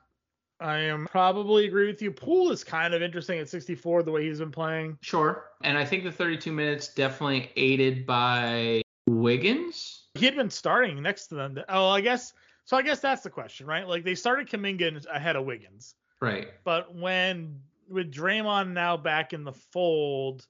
I 0.60 0.78
am 0.78 1.06
probably 1.06 1.66
agree 1.66 1.86
with 1.86 2.02
you. 2.02 2.10
Poole 2.10 2.50
is 2.50 2.64
kind 2.64 2.94
of 2.94 3.02
interesting 3.02 3.38
at 3.38 3.48
64 3.48 4.02
the 4.02 4.10
way 4.10 4.26
he's 4.26 4.40
been 4.40 4.50
playing. 4.50 4.98
Sure. 5.02 5.44
And 5.62 5.78
I 5.78 5.84
think 5.84 6.02
the 6.02 6.10
32 6.12 6.50
minutes 6.50 6.92
definitely 6.94 7.50
aided 7.56 8.06
by 8.06 8.82
Wiggins. 9.06 10.08
He 10.14 10.24
had 10.24 10.34
been 10.34 10.50
starting 10.50 11.00
next 11.00 11.28
to 11.28 11.36
them. 11.36 11.58
Oh, 11.68 11.88
I 11.88 12.00
guess. 12.00 12.32
So 12.64 12.76
I 12.76 12.82
guess 12.82 12.98
that's 12.98 13.22
the 13.22 13.30
question, 13.30 13.66
right? 13.66 13.86
Like 13.86 14.02
they 14.02 14.16
started 14.16 14.48
Kuminga 14.48 15.06
ahead 15.14 15.36
of 15.36 15.44
Wiggins, 15.44 15.94
Right. 16.20 16.48
but 16.64 16.92
when 16.92 17.60
with 17.88 18.12
Draymond 18.12 18.72
now 18.72 18.96
back 18.96 19.32
in 19.32 19.44
the 19.44 19.52
fold, 19.52 20.44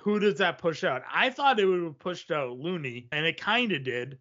who 0.00 0.18
does 0.18 0.38
that 0.38 0.58
push 0.58 0.84
out? 0.84 1.02
I 1.12 1.30
thought 1.30 1.60
it 1.60 1.66
would 1.66 1.82
have 1.82 1.98
pushed 1.98 2.30
out 2.30 2.58
Looney, 2.58 3.08
and 3.12 3.26
it 3.26 3.40
kind 3.40 3.72
of 3.72 3.84
did. 3.84 4.18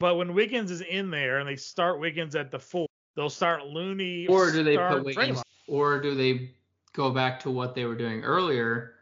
But 0.00 0.16
when 0.16 0.34
Wiggins 0.34 0.70
is 0.70 0.80
in 0.80 1.10
there 1.10 1.38
and 1.38 1.48
they 1.48 1.56
start 1.56 1.98
Wiggins 1.98 2.36
at 2.36 2.50
the 2.50 2.58
full, 2.58 2.86
they'll 3.16 3.30
start 3.30 3.66
Looney 3.66 4.26
Or 4.28 4.50
do 4.52 4.62
they 4.62 4.76
put 4.76 5.04
Wiggins? 5.04 5.38
Draymond. 5.38 5.42
Or 5.66 6.00
do 6.00 6.14
they 6.14 6.50
go 6.92 7.10
back 7.10 7.40
to 7.40 7.50
what 7.50 7.74
they 7.74 7.84
were 7.84 7.94
doing 7.94 8.22
earlier, 8.24 8.94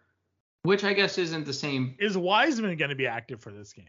which 0.63 0.85
I 0.85 0.93
guess 0.93 1.19
isn't 1.19 1.45
the 1.45 1.53
same. 1.53 1.95
Is 1.99 2.17
Wiseman 2.17 2.77
going 2.77 2.91
to 2.91 2.97
be 2.97 3.07
active 3.07 3.41
for 3.41 3.51
this 3.51 3.73
game? 3.73 3.85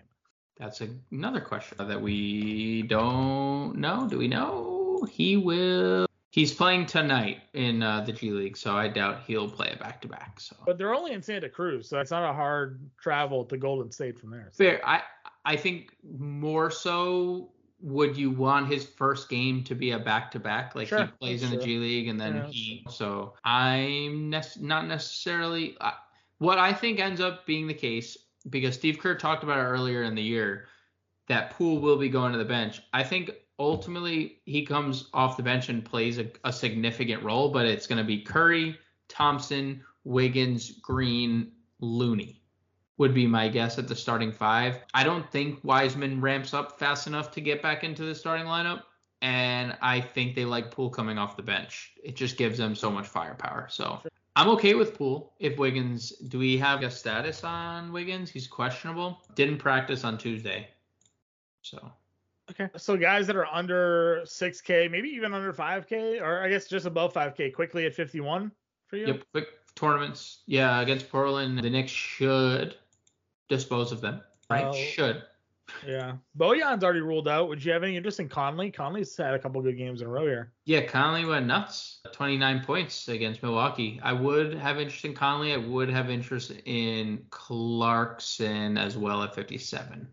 That's 0.57 0.81
a, 0.81 0.87
another 1.11 1.41
question 1.41 1.77
that 1.77 2.01
we 2.01 2.83
don't 2.83 3.75
know. 3.75 4.07
Do 4.07 4.17
we 4.17 4.27
know? 4.27 5.05
He 5.09 5.37
will. 5.37 6.06
He's 6.29 6.53
playing 6.53 6.87
tonight 6.87 7.41
in 7.53 7.81
uh, 7.81 8.01
the 8.01 8.11
G 8.11 8.31
League, 8.31 8.57
so 8.57 8.75
I 8.75 8.89
doubt 8.89 9.21
he'll 9.25 9.49
play 9.49 9.71
a 9.73 9.77
back 9.77 10.01
to 10.01 10.07
back. 10.07 10.39
So 10.39 10.55
But 10.65 10.77
they're 10.77 10.93
only 10.93 11.13
in 11.13 11.21
Santa 11.21 11.49
Cruz, 11.49 11.89
so 11.89 11.99
it's 11.99 12.11
not 12.11 12.29
a 12.29 12.33
hard 12.33 12.81
travel 13.01 13.45
to 13.45 13.57
Golden 13.57 13.91
State 13.91 14.19
from 14.19 14.31
there. 14.31 14.49
fair. 14.53 14.81
I 14.85 15.01
I 15.45 15.55
think 15.55 15.95
more 16.17 16.69
so. 16.69 17.51
Would 17.79 18.17
you 18.17 18.31
want 18.31 18.67
his 18.67 18.87
first 18.87 19.29
game 19.29 19.63
to 19.65 19.75
be 19.75 19.91
a 19.91 19.99
back 19.99 20.31
to 20.31 20.39
back? 20.39 20.73
Like 20.75 20.87
Sure, 20.87 21.05
he 21.05 21.11
plays 21.19 21.43
in 21.43 21.51
the. 21.51 21.63
G 21.63 21.77
League 21.77 22.07
and 22.07 22.19
then 22.19 22.37
Yeah, 22.37 22.47
he. 22.47 22.85
So 22.89 23.35
I'm 23.43 24.29
nec- 24.29 24.59
not 24.59 24.87
necessarily. 24.87 25.77
I 25.79 25.93
what 26.39 26.57
I 26.57 26.73
think 26.73 26.99
ends 26.99 27.21
up 27.21 27.45
being 27.45 27.67
the 27.67 27.73
case 27.73 28.17
because 28.49 28.75
Steve 28.75 28.99
Kerr 28.99 29.15
talked 29.15 29.43
about 29.43 29.59
it 29.59 29.63
earlier 29.63 30.03
in 30.03 30.15
the 30.15 30.21
year 30.21 30.67
that 31.27 31.51
Poole 31.51 31.79
will 31.79 31.97
be 31.97 32.09
going 32.09 32.31
to 32.31 32.37
the 32.37 32.45
bench. 32.45 32.81
I 32.93 33.03
think 33.03 33.31
ultimately 33.59 34.39
he 34.45 34.65
comes 34.65 35.09
off 35.13 35.37
the 35.37 35.43
bench 35.43 35.69
and 35.69 35.83
plays 35.83 36.17
a, 36.17 36.27
a 36.43 36.53
significant 36.53 37.23
role, 37.23 37.49
but 37.49 37.65
it's 37.65 37.87
going 37.87 37.97
to 37.97 38.03
be 38.03 38.21
Curry, 38.21 38.77
Thompson, 39.07 39.83
Wiggins, 40.03 40.71
Green, 40.81 41.51
Looney 41.79 42.41
would 42.97 43.13
be 43.13 43.27
my 43.27 43.47
guess 43.47 43.77
at 43.77 43.87
the 43.87 43.95
starting 43.95 44.31
five. 44.31 44.79
I 44.93 45.03
don't 45.03 45.29
think 45.31 45.59
Wiseman 45.63 46.19
ramps 46.19 46.53
up 46.53 46.79
fast 46.79 47.07
enough 47.07 47.31
to 47.31 47.41
get 47.41 47.61
back 47.61 47.83
into 47.83 48.03
the 48.03 48.15
starting 48.15 48.47
lineup. 48.47 48.83
And 49.21 49.75
I 49.81 49.99
think 49.99 50.35
they 50.35 50.45
like 50.45 50.71
Poole 50.71 50.89
coming 50.89 51.17
off 51.17 51.37
the 51.37 51.43
bench. 51.43 51.93
It 52.03 52.15
just 52.15 52.37
gives 52.37 52.57
them 52.57 52.75
so 52.75 52.91
much 52.91 53.07
firepower. 53.07 53.67
So 53.69 54.01
I'm 54.35 54.49
okay 54.49 54.75
with 54.75 54.95
Poole. 54.95 55.33
If 55.39 55.57
Wiggins, 55.57 56.09
do 56.09 56.37
we 56.37 56.57
have 56.57 56.83
a 56.83 56.91
status 56.91 57.43
on 57.43 57.91
Wiggins? 57.91 58.29
He's 58.29 58.47
questionable. 58.47 59.21
Didn't 59.35 59.57
practice 59.57 60.03
on 60.03 60.17
Tuesday. 60.17 60.67
So 61.63 61.91
Okay. 62.51 62.69
So 62.77 62.95
guys 62.95 63.27
that 63.27 63.35
are 63.35 63.47
under 63.47 64.21
6K, 64.25 64.89
maybe 64.89 65.09
even 65.09 65.33
under 65.33 65.51
5K, 65.53 66.21
or 66.21 66.41
I 66.41 66.49
guess 66.49 66.67
just 66.67 66.85
above 66.85 67.13
5K, 67.13 67.53
Quickley 67.53 67.85
at 67.85 67.93
51 67.93 68.51
for 68.87 68.97
you. 68.97 69.07
Yep, 69.07 69.23
quick 69.33 69.47
tournaments. 69.75 70.43
Yeah, 70.47 70.79
against 70.79 71.09
Portland, 71.09 71.57
the 71.59 71.69
Knicks 71.69 71.91
should 71.91 72.75
dispose 73.49 73.91
of 73.91 74.01
them. 74.01 74.21
Right? 74.49 74.73
Should. 74.73 75.23
Yeah. 75.85 76.13
Bojan's 76.37 76.83
already 76.83 77.01
ruled 77.01 77.27
out. 77.27 77.49
Would 77.49 77.63
you 77.63 77.73
have 77.73 77.83
any 77.83 77.97
interest 77.97 78.21
in 78.21 78.29
Conley? 78.29 78.71
Conley's 78.71 79.17
had 79.17 79.33
a 79.33 79.39
couple 79.39 79.61
good 79.61 79.77
games 79.77 80.01
in 80.01 80.07
a 80.07 80.09
row 80.09 80.25
here. 80.25 80.53
Yeah, 80.65 80.85
Conley 80.85 81.25
went 81.25 81.45
nuts. 81.45 81.99
29 82.13 82.63
points 82.63 83.09
against 83.09 83.43
Milwaukee. 83.43 83.99
I 84.01 84.13
would 84.13 84.53
have 84.53 84.79
interest 84.79 85.03
in 85.03 85.13
Conley. 85.13 85.51
I 85.51 85.57
would 85.57 85.89
have 85.89 86.09
interest 86.09 86.53
in 86.63 87.25
Clarkson 87.29 88.77
as 88.77 88.95
well 88.97 89.23
at 89.23 89.35
57. 89.35 90.07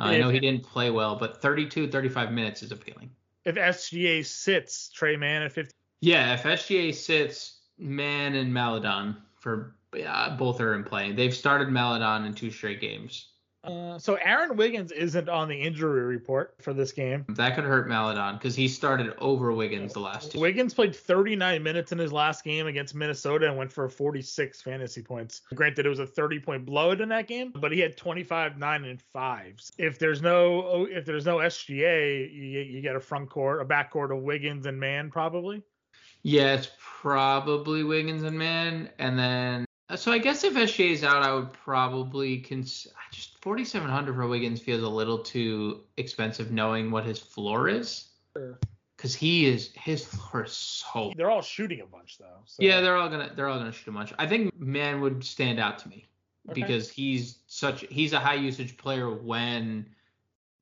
Uh, 0.00 0.04
I 0.04 0.18
know 0.18 0.30
he 0.30 0.40
didn't 0.40 0.62
play 0.62 0.90
well, 0.90 1.14
but 1.14 1.42
32, 1.42 1.90
35 1.90 2.32
minutes 2.32 2.62
is 2.62 2.72
appealing. 2.72 3.10
If 3.44 3.56
SGA 3.56 4.24
sits 4.24 4.88
Tre 4.88 5.16
Mann 5.16 5.42
at 5.42 5.52
50, 5.52 5.74
Yeah, 6.00 6.34
if 6.34 6.42
SGA 6.42 6.94
sits 6.94 7.58
Mann 7.78 8.34
and 8.34 8.52
Maledon 8.52 9.16
for 9.36 9.76
yeah, 9.94 10.36
both 10.38 10.60
are 10.60 10.74
in 10.74 10.84
play. 10.84 11.12
They've 11.12 11.34
started 11.34 11.68
Maledon 11.68 12.24
in 12.24 12.34
two 12.34 12.50
straight 12.50 12.80
games. 12.80 13.26
Uh, 13.62 13.98
so 13.98 14.14
Aaron 14.14 14.56
Wiggins 14.56 14.90
isn't 14.90 15.28
on 15.28 15.48
the 15.48 15.54
injury 15.54 16.02
report 16.02 16.54
for 16.60 16.72
this 16.72 16.92
game. 16.92 17.26
That 17.28 17.54
could 17.54 17.64
hurt 17.64 17.88
Maledon 17.88 18.36
because 18.36 18.54
he 18.54 18.68
started 18.68 19.14
over 19.18 19.52
Wiggins 19.52 19.92
the 19.92 20.00
last 20.00 20.32
two. 20.32 20.40
Wiggins 20.40 20.72
played 20.72 20.96
39 20.96 21.62
minutes 21.62 21.92
in 21.92 21.98
his 21.98 22.12
last 22.12 22.42
game 22.42 22.66
against 22.66 22.94
Minnesota 22.94 23.48
and 23.48 23.56
went 23.56 23.70
for 23.70 23.88
46 23.88 24.62
fantasy 24.62 25.02
points. 25.02 25.42
Granted, 25.54 25.84
it 25.84 25.90
was 25.90 25.98
a 25.98 26.06
30 26.06 26.40
point 26.40 26.64
blowout 26.64 27.00
in 27.00 27.10
that 27.10 27.26
game, 27.26 27.52
but 27.54 27.70
he 27.70 27.80
had 27.80 27.96
25, 27.96 28.58
9, 28.58 28.84
and 28.84 29.02
5. 29.02 29.60
If 29.76 29.98
there's 29.98 30.22
no 30.22 30.86
if 30.90 31.04
there's 31.04 31.26
no 31.26 31.36
SGA, 31.36 32.32
you, 32.32 32.60
you 32.60 32.80
get 32.80 32.96
a 32.96 33.00
front 33.00 33.28
court, 33.28 33.60
a 33.60 33.64
back 33.64 33.90
court 33.90 34.10
of 34.10 34.22
Wiggins 34.22 34.66
and 34.66 34.80
Mann 34.80 35.10
probably. 35.10 35.62
Yeah, 36.22 36.54
it's 36.54 36.70
probably 36.78 37.82
Wiggins 37.82 38.22
and 38.22 38.38
Mann, 38.38 38.90
and 38.98 39.18
then 39.18 39.66
so 39.96 40.12
I 40.12 40.18
guess 40.18 40.44
if 40.44 40.54
SGA 40.54 40.92
is 40.92 41.04
out, 41.04 41.22
I 41.22 41.34
would 41.34 41.52
probably 41.52 42.38
cons. 42.38 42.86
I 42.94 43.00
Just 43.12 43.29
4,700 43.42 44.14
for 44.14 44.26
Wiggins 44.26 44.60
feels 44.60 44.82
a 44.82 44.88
little 44.88 45.18
too 45.18 45.80
expensive, 45.96 46.50
knowing 46.50 46.90
what 46.90 47.04
his 47.04 47.18
floor 47.18 47.68
is. 47.68 48.08
Sure. 48.36 48.58
Because 48.96 49.14
he 49.14 49.46
is 49.46 49.70
his 49.74 50.04
floor 50.04 50.44
is 50.44 50.52
so. 50.52 51.12
They're 51.16 51.30
all 51.30 51.40
shooting 51.40 51.80
a 51.80 51.86
bunch 51.86 52.18
though. 52.18 52.42
So. 52.44 52.62
Yeah, 52.62 52.82
they're 52.82 52.96
all 52.96 53.08
gonna 53.08 53.32
they're 53.34 53.48
all 53.48 53.58
gonna 53.58 53.72
shoot 53.72 53.88
a 53.88 53.92
bunch. 53.92 54.12
I 54.18 54.26
think 54.26 54.58
Mann 54.60 55.00
would 55.00 55.24
stand 55.24 55.58
out 55.58 55.78
to 55.80 55.88
me 55.88 56.06
Okay. 56.50 56.60
because 56.60 56.90
he's 56.90 57.38
such 57.46 57.84
he's 57.88 58.12
a 58.12 58.20
high 58.20 58.34
usage 58.34 58.76
player 58.76 59.10
when 59.10 59.86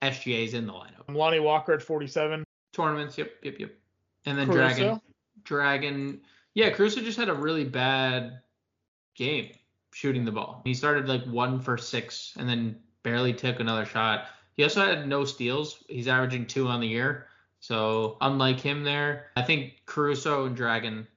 SGA 0.03 0.45
is 0.45 0.55
in 0.55 0.67
the 0.67 0.73
lineup. 0.73 1.13
Lonnie 1.13 1.41
Walker 1.41 1.73
at 1.73 1.83
47. 1.83 2.45
Tournaments, 2.73 3.19
yep, 3.19 3.33
yep, 3.43 3.59
yep. 3.59 3.75
And 4.25 4.39
then 4.39 4.47
Caruso? 4.47 4.77
Dragon. 4.77 5.01
Dragon. 5.45 6.21
Yeah, 6.55 6.71
Caruso 6.71 7.01
just 7.01 7.19
had 7.19 7.29
a 7.29 7.35
really 7.35 7.65
bad 7.65 8.41
game 9.17 9.51
shooting 9.99 10.25
the 10.25 10.31
ball. 10.31 10.63
He 10.65 10.75
started 10.75 11.09
like 11.09 11.25
one 11.25 11.59
for 11.59 11.77
six 11.77 12.33
and 12.39 12.49
then 12.49 12.77
barely 13.03 13.33
took 13.33 13.59
another 13.59 13.85
shot. 13.85 14.27
He 14.57 14.63
also 14.63 14.87
had 14.87 15.09
no 15.09 15.25
steals. 15.25 15.83
He's 15.89 16.07
averaging 16.07 16.47
two 16.47 16.69
on 16.69 16.81
the 16.81 16.87
year. 16.87 17.27
So 17.59 18.17
unlike 18.21 18.61
him 18.61 18.85
there, 18.85 19.33
I 19.37 19.43
think 19.43 19.83
Caruso 19.87 20.47
and 20.47 20.55
Dragon 20.55 21.09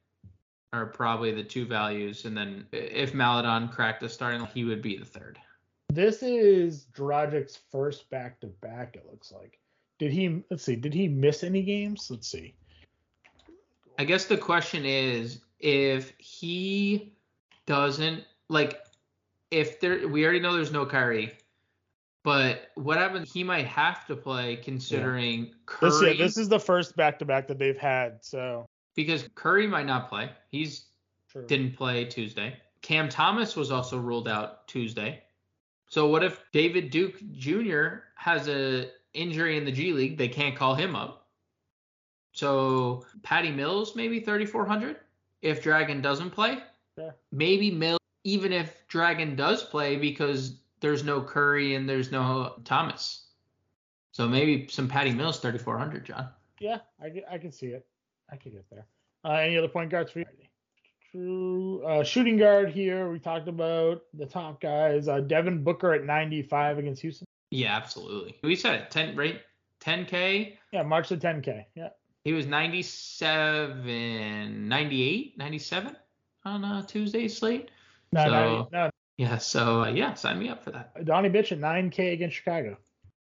are 0.73 0.87
probably 0.87 1.31
the 1.31 1.43
two 1.43 1.67
values. 1.67 2.25
And 2.25 2.35
then 2.35 2.65
if 2.71 3.13
Maledon 3.13 3.67
cracked 3.67 4.01
the 4.01 4.09
starting, 4.09 4.47
he 4.47 4.63
would 4.63 4.81
be 4.81 4.97
the 4.97 5.05
third. 5.05 5.37
This 5.89 6.23
is 6.23 6.87
Dragic's 6.91 7.59
first 7.71 8.09
back 8.09 8.41
to 8.41 8.47
back. 8.47 8.95
It 8.95 9.05
looks 9.11 9.31
like. 9.31 9.59
Did 9.99 10.11
he? 10.11 10.41
Let's 10.49 10.63
see. 10.63 10.75
Did 10.75 10.95
he 10.95 11.07
miss 11.07 11.43
any 11.43 11.61
games? 11.61 12.07
Let's 12.09 12.27
see. 12.27 12.55
I 13.99 14.05
guess 14.05 14.25
the 14.25 14.37
question 14.37 14.85
is 14.85 15.41
if 15.59 16.13
he 16.17 17.13
doesn't 17.67 18.23
like 18.51 18.81
if 19.49 19.79
there 19.79 20.07
we 20.07 20.23
already 20.23 20.39
know 20.39 20.53
there's 20.53 20.71
no 20.71 20.85
Kyrie, 20.85 21.31
but 22.23 22.69
what 22.75 22.97
happens 22.97 23.31
he 23.31 23.43
might 23.43 23.65
have 23.65 24.05
to 24.07 24.15
play 24.15 24.57
considering 24.57 25.45
This, 25.81 25.99
Curry 25.99 26.11
yeah, 26.11 26.23
this 26.25 26.37
is 26.37 26.49
the 26.49 26.59
first 26.59 26.95
back 26.95 27.17
to 27.19 27.25
back 27.25 27.47
that 27.47 27.57
they've 27.57 27.77
had. 27.77 28.17
So 28.21 28.65
because 28.95 29.27
Curry 29.35 29.67
might 29.67 29.85
not 29.85 30.09
play. 30.09 30.29
He's 30.49 30.85
true. 31.29 31.47
didn't 31.47 31.75
play 31.75 32.05
Tuesday. 32.05 32.57
Cam 32.81 33.07
Thomas 33.09 33.55
was 33.55 33.71
also 33.71 33.97
ruled 33.97 34.27
out 34.27 34.67
Tuesday. 34.67 35.23
So 35.87 36.07
what 36.07 36.23
if 36.23 36.43
David 36.51 36.89
Duke 36.89 37.21
Jr. 37.33 38.03
has 38.15 38.47
a 38.47 38.89
injury 39.13 39.57
in 39.57 39.65
the 39.65 39.71
G 39.71 39.93
League? 39.93 40.17
They 40.17 40.27
can't 40.27 40.55
call 40.55 40.75
him 40.75 40.95
up. 40.95 41.27
So 42.33 43.05
Patty 43.23 43.51
Mills 43.51 43.95
maybe 43.95 44.19
3400 44.19 44.97
if 45.41 45.63
Dragon 45.63 46.01
doesn't 46.01 46.31
play. 46.31 46.57
Yeah. 46.97 47.11
Maybe 47.31 47.71
Mills 47.71 48.00
even 48.23 48.51
if 48.53 48.87
Dragon 48.87 49.35
does 49.35 49.63
play 49.63 49.95
because 49.97 50.59
there's 50.79 51.03
no 51.03 51.21
Curry 51.21 51.75
and 51.75 51.87
there's 51.87 52.11
no 52.11 52.53
Thomas. 52.65 53.25
So 54.11 54.27
maybe 54.27 54.67
some 54.69 54.87
Patty 54.87 55.11
Mills 55.13 55.39
3400, 55.39 56.05
John. 56.05 56.27
Yeah, 56.59 56.79
I, 57.01 57.09
can- 57.09 57.23
I 57.31 57.37
can 57.37 57.51
see 57.51 57.67
it. 57.67 57.85
I 58.31 58.35
can 58.35 58.51
get 58.51 58.69
there. 58.69 58.85
Uh, 59.23 59.33
any 59.33 59.57
other 59.57 59.67
point 59.67 59.89
guards 59.89 60.11
for 60.11 60.19
you? 60.19 60.25
True. 61.11 61.83
Uh, 61.85 62.03
shooting 62.03 62.37
guard 62.37 62.71
here. 62.71 63.11
We 63.11 63.19
talked 63.19 63.47
about 63.47 64.03
the 64.13 64.25
top 64.25 64.61
guys. 64.61 65.07
Uh, 65.07 65.19
Devin 65.19 65.63
Booker 65.63 65.93
at 65.93 66.05
95 66.05 66.77
against 66.79 67.01
Houston. 67.01 67.25
Yeah, 67.49 67.75
absolutely. 67.75 68.35
We 68.43 68.55
said 68.55 68.81
it 68.81 68.91
10 68.91 69.15
right 69.17 69.41
10k 69.81 70.53
Yeah, 70.71 70.83
March 70.83 71.09
to 71.09 71.17
10K. 71.17 71.65
Yeah. 71.75 71.89
He 72.23 72.33
was 72.33 72.45
97, 72.45 74.67
98, 74.69 75.37
97 75.37 75.95
on 76.45 76.63
a 76.63 76.85
Tuesday 76.87 77.27
slate. 77.27 77.71
No, 78.11 78.23
So- 78.23 78.29
no, 78.29 78.67
no. 78.71 78.91
Yeah, 79.17 79.37
so 79.37 79.83
uh, 79.83 79.89
yeah, 79.89 80.15
sign 80.15 80.39
me 80.39 80.49
up 80.49 80.63
for 80.63 80.71
that. 80.71 81.05
Donnie 81.05 81.29
Bitch 81.29 81.51
at 81.51 81.59
9K 81.59 82.13
against 82.13 82.37
Chicago. 82.37 82.77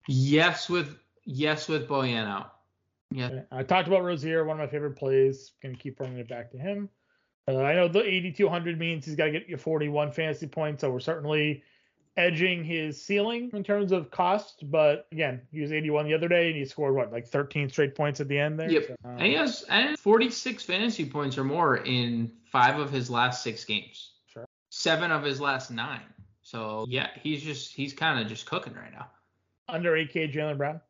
Yes, 0.09 0.69
with 0.69 0.97
yes 1.25 1.69
with 1.69 1.89
Bojan 1.89 2.27
out. 2.27 2.55
Yeah, 3.11 3.41
I 3.53 3.65
talked 3.65 3.89
about 3.89 4.05
Rozier, 4.05 4.45
one 4.45 4.59
of 4.59 4.67
my 4.67 4.71
favorite 4.71 4.97
plays. 4.97 5.53
Going 5.63 5.75
to 5.75 5.81
keep 5.81 5.99
bringing 5.99 6.19
it 6.19 6.29
back 6.29 6.53
to 6.53 6.59
him. 6.59 6.89
Uh, 7.47 7.59
I 7.59 7.75
know 7.75 7.89
the 7.89 8.03
8,200 8.03 8.79
means 8.79 9.05
he's 9.05 9.17
got 9.17 9.27
to 9.27 9.31
get 9.33 9.49
you 9.49 9.57
41 9.57 10.13
fantasy 10.13 10.47
points, 10.47 10.81
so 10.83 10.91
we're 10.91 11.01
certainly 11.01 11.65
edging 12.17 12.65
his 12.65 13.03
ceiling 13.03 13.51
in 13.53 13.65
terms 13.65 13.93
of 13.93 14.11
cost. 14.11 14.71
But 14.71 15.07
again, 15.13 15.43
he 15.51 15.61
was 15.61 15.73
81 15.73 16.07
the 16.07 16.15
other 16.15 16.29
day, 16.29 16.49
and 16.49 16.57
he 16.57 16.65
scored 16.65 16.95
what, 16.95 17.13
like 17.13 17.27
13 17.27 17.69
straight 17.69 17.95
points 17.95 18.21
at 18.21 18.29
the 18.29 18.39
end 18.39 18.59
there. 18.59 18.71
Yep. 18.71 18.87
So, 18.87 18.95
uh, 19.05 19.09
and 19.09 19.27
he 19.27 19.35
has 19.35 19.65
and 19.69 19.99
46 19.99 20.63
fantasy 20.63 21.05
points 21.05 21.37
or 21.37 21.45
more 21.45 21.79
in 21.79 22.33
five 22.51 22.79
of 22.79 22.91
his 22.91 23.11
last 23.11 23.43
six 23.43 23.65
games. 23.65 24.10
Seven 24.81 25.11
of 25.11 25.23
his 25.23 25.43
last 25.43 25.71
nine. 25.71 26.01
So 26.41 26.87
yeah, 26.89 27.09
he's 27.23 27.43
just 27.43 27.75
he's 27.75 27.93
kind 27.93 28.19
of 28.19 28.29
just 28.29 28.47
cooking 28.47 28.73
right 28.73 28.91
now. 28.91 29.11
under 29.69 29.93
8K 29.93 30.33
Jaylen 30.33 30.57
Brown. 30.57 30.81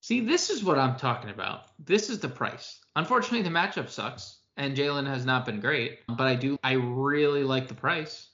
See, 0.00 0.20
this 0.20 0.48
is 0.48 0.64
what 0.64 0.78
I'm 0.78 0.96
talking 0.96 1.28
about. 1.28 1.66
This 1.78 2.08
is 2.08 2.20
the 2.20 2.28
price. 2.28 2.80
Unfortunately, 2.96 3.42
the 3.42 3.50
matchup 3.50 3.90
sucks, 3.90 4.38
and 4.56 4.74
Jalen 4.74 5.06
has 5.06 5.26
not 5.26 5.44
been 5.44 5.60
great. 5.60 6.00
But 6.08 6.26
I 6.26 6.36
do, 6.36 6.58
I 6.64 6.72
really 6.72 7.44
like 7.44 7.68
the 7.68 7.74
price. 7.74 8.28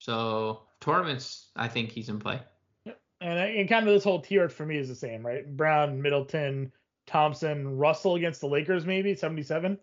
So 0.00 0.62
tournaments, 0.80 1.50
I 1.54 1.68
think 1.68 1.90
he's 1.90 2.08
in 2.08 2.18
play. 2.18 2.40
And, 3.20 3.38
and 3.38 3.68
kind 3.68 3.86
of 3.86 3.94
this 3.94 4.04
whole 4.04 4.20
tier 4.20 4.48
for 4.48 4.66
me 4.66 4.78
is 4.78 4.88
the 4.88 4.94
same, 4.96 5.24
right? 5.24 5.56
Brown, 5.56 6.02
Middleton, 6.02 6.72
Thompson, 7.06 7.76
Russell 7.76 8.16
against 8.16 8.40
the 8.40 8.48
Lakers, 8.48 8.84
maybe 8.84 9.14
77. 9.14 9.78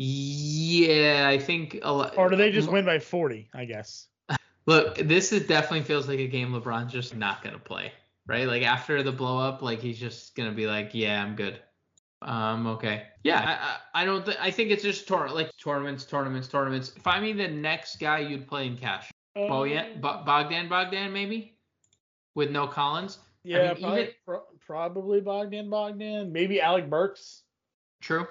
Yeah, 0.00 1.26
I 1.28 1.38
think 1.38 1.80
a 1.82 1.92
lot. 1.92 2.16
Or 2.16 2.28
do 2.28 2.36
they 2.36 2.52
just 2.52 2.70
win 2.70 2.84
by 2.84 3.00
40? 3.00 3.50
I 3.52 3.64
guess. 3.64 4.06
Look, 4.66 4.96
this 4.96 5.32
is 5.32 5.46
definitely 5.46 5.82
feels 5.82 6.06
like 6.06 6.20
a 6.20 6.28
game 6.28 6.52
LeBron's 6.52 6.92
just 6.92 7.16
not 7.16 7.42
gonna 7.42 7.58
play, 7.58 7.92
right? 8.26 8.46
Like 8.46 8.62
after 8.62 9.02
the 9.02 9.10
blow 9.10 9.38
up, 9.38 9.60
like 9.60 9.80
he's 9.80 9.98
just 9.98 10.36
gonna 10.36 10.52
be 10.52 10.68
like, 10.68 10.90
yeah, 10.92 11.20
I'm 11.20 11.34
good. 11.34 11.58
Um, 12.22 12.68
okay. 12.68 13.06
Yeah, 13.24 13.40
I, 13.94 14.00
I, 14.00 14.02
I 14.02 14.04
don't 14.04 14.24
think 14.24 14.38
I 14.40 14.52
think 14.52 14.70
it's 14.70 14.84
just 14.84 15.08
tour 15.08 15.28
like 15.30 15.50
tournaments, 15.56 16.04
tournaments, 16.04 16.46
tournaments. 16.46 16.90
Find 16.90 17.24
me 17.24 17.32
the 17.32 17.48
next 17.48 17.98
guy 17.98 18.20
you'd 18.20 18.46
play 18.46 18.68
in 18.68 18.76
cash. 18.76 19.10
Oh 19.34 19.64
yeah, 19.64 19.86
Bo- 20.00 20.22
Bogdan, 20.24 20.68
Bogdan 20.68 21.12
maybe, 21.12 21.58
with 22.36 22.52
no 22.52 22.68
Collins. 22.68 23.18
Yeah, 23.42 23.72
mean, 23.72 23.82
probably, 23.82 24.00
even- 24.02 24.14
pro- 24.24 24.44
probably 24.64 25.20
Bogdan 25.20 25.70
Bogdan. 25.70 26.32
Maybe 26.32 26.60
Alec 26.60 26.88
Burks. 26.88 27.42
True. 28.00 28.28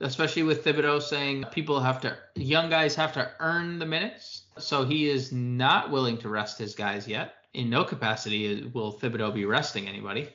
Especially 0.00 0.42
with 0.42 0.62
Thibodeau 0.64 1.00
saying 1.00 1.44
people 1.52 1.80
have 1.80 2.00
to, 2.02 2.16
young 2.34 2.68
guys 2.68 2.94
have 2.96 3.12
to 3.14 3.30
earn 3.40 3.78
the 3.78 3.86
minutes. 3.86 4.42
So 4.58 4.84
he 4.84 5.08
is 5.08 5.32
not 5.32 5.90
willing 5.90 6.18
to 6.18 6.28
rest 6.28 6.58
his 6.58 6.74
guys 6.74 7.08
yet. 7.08 7.34
In 7.54 7.70
no 7.70 7.82
capacity 7.84 8.64
will 8.74 8.92
Thibodeau 8.92 9.32
be 9.32 9.46
resting 9.46 9.88
anybody. 9.88 10.28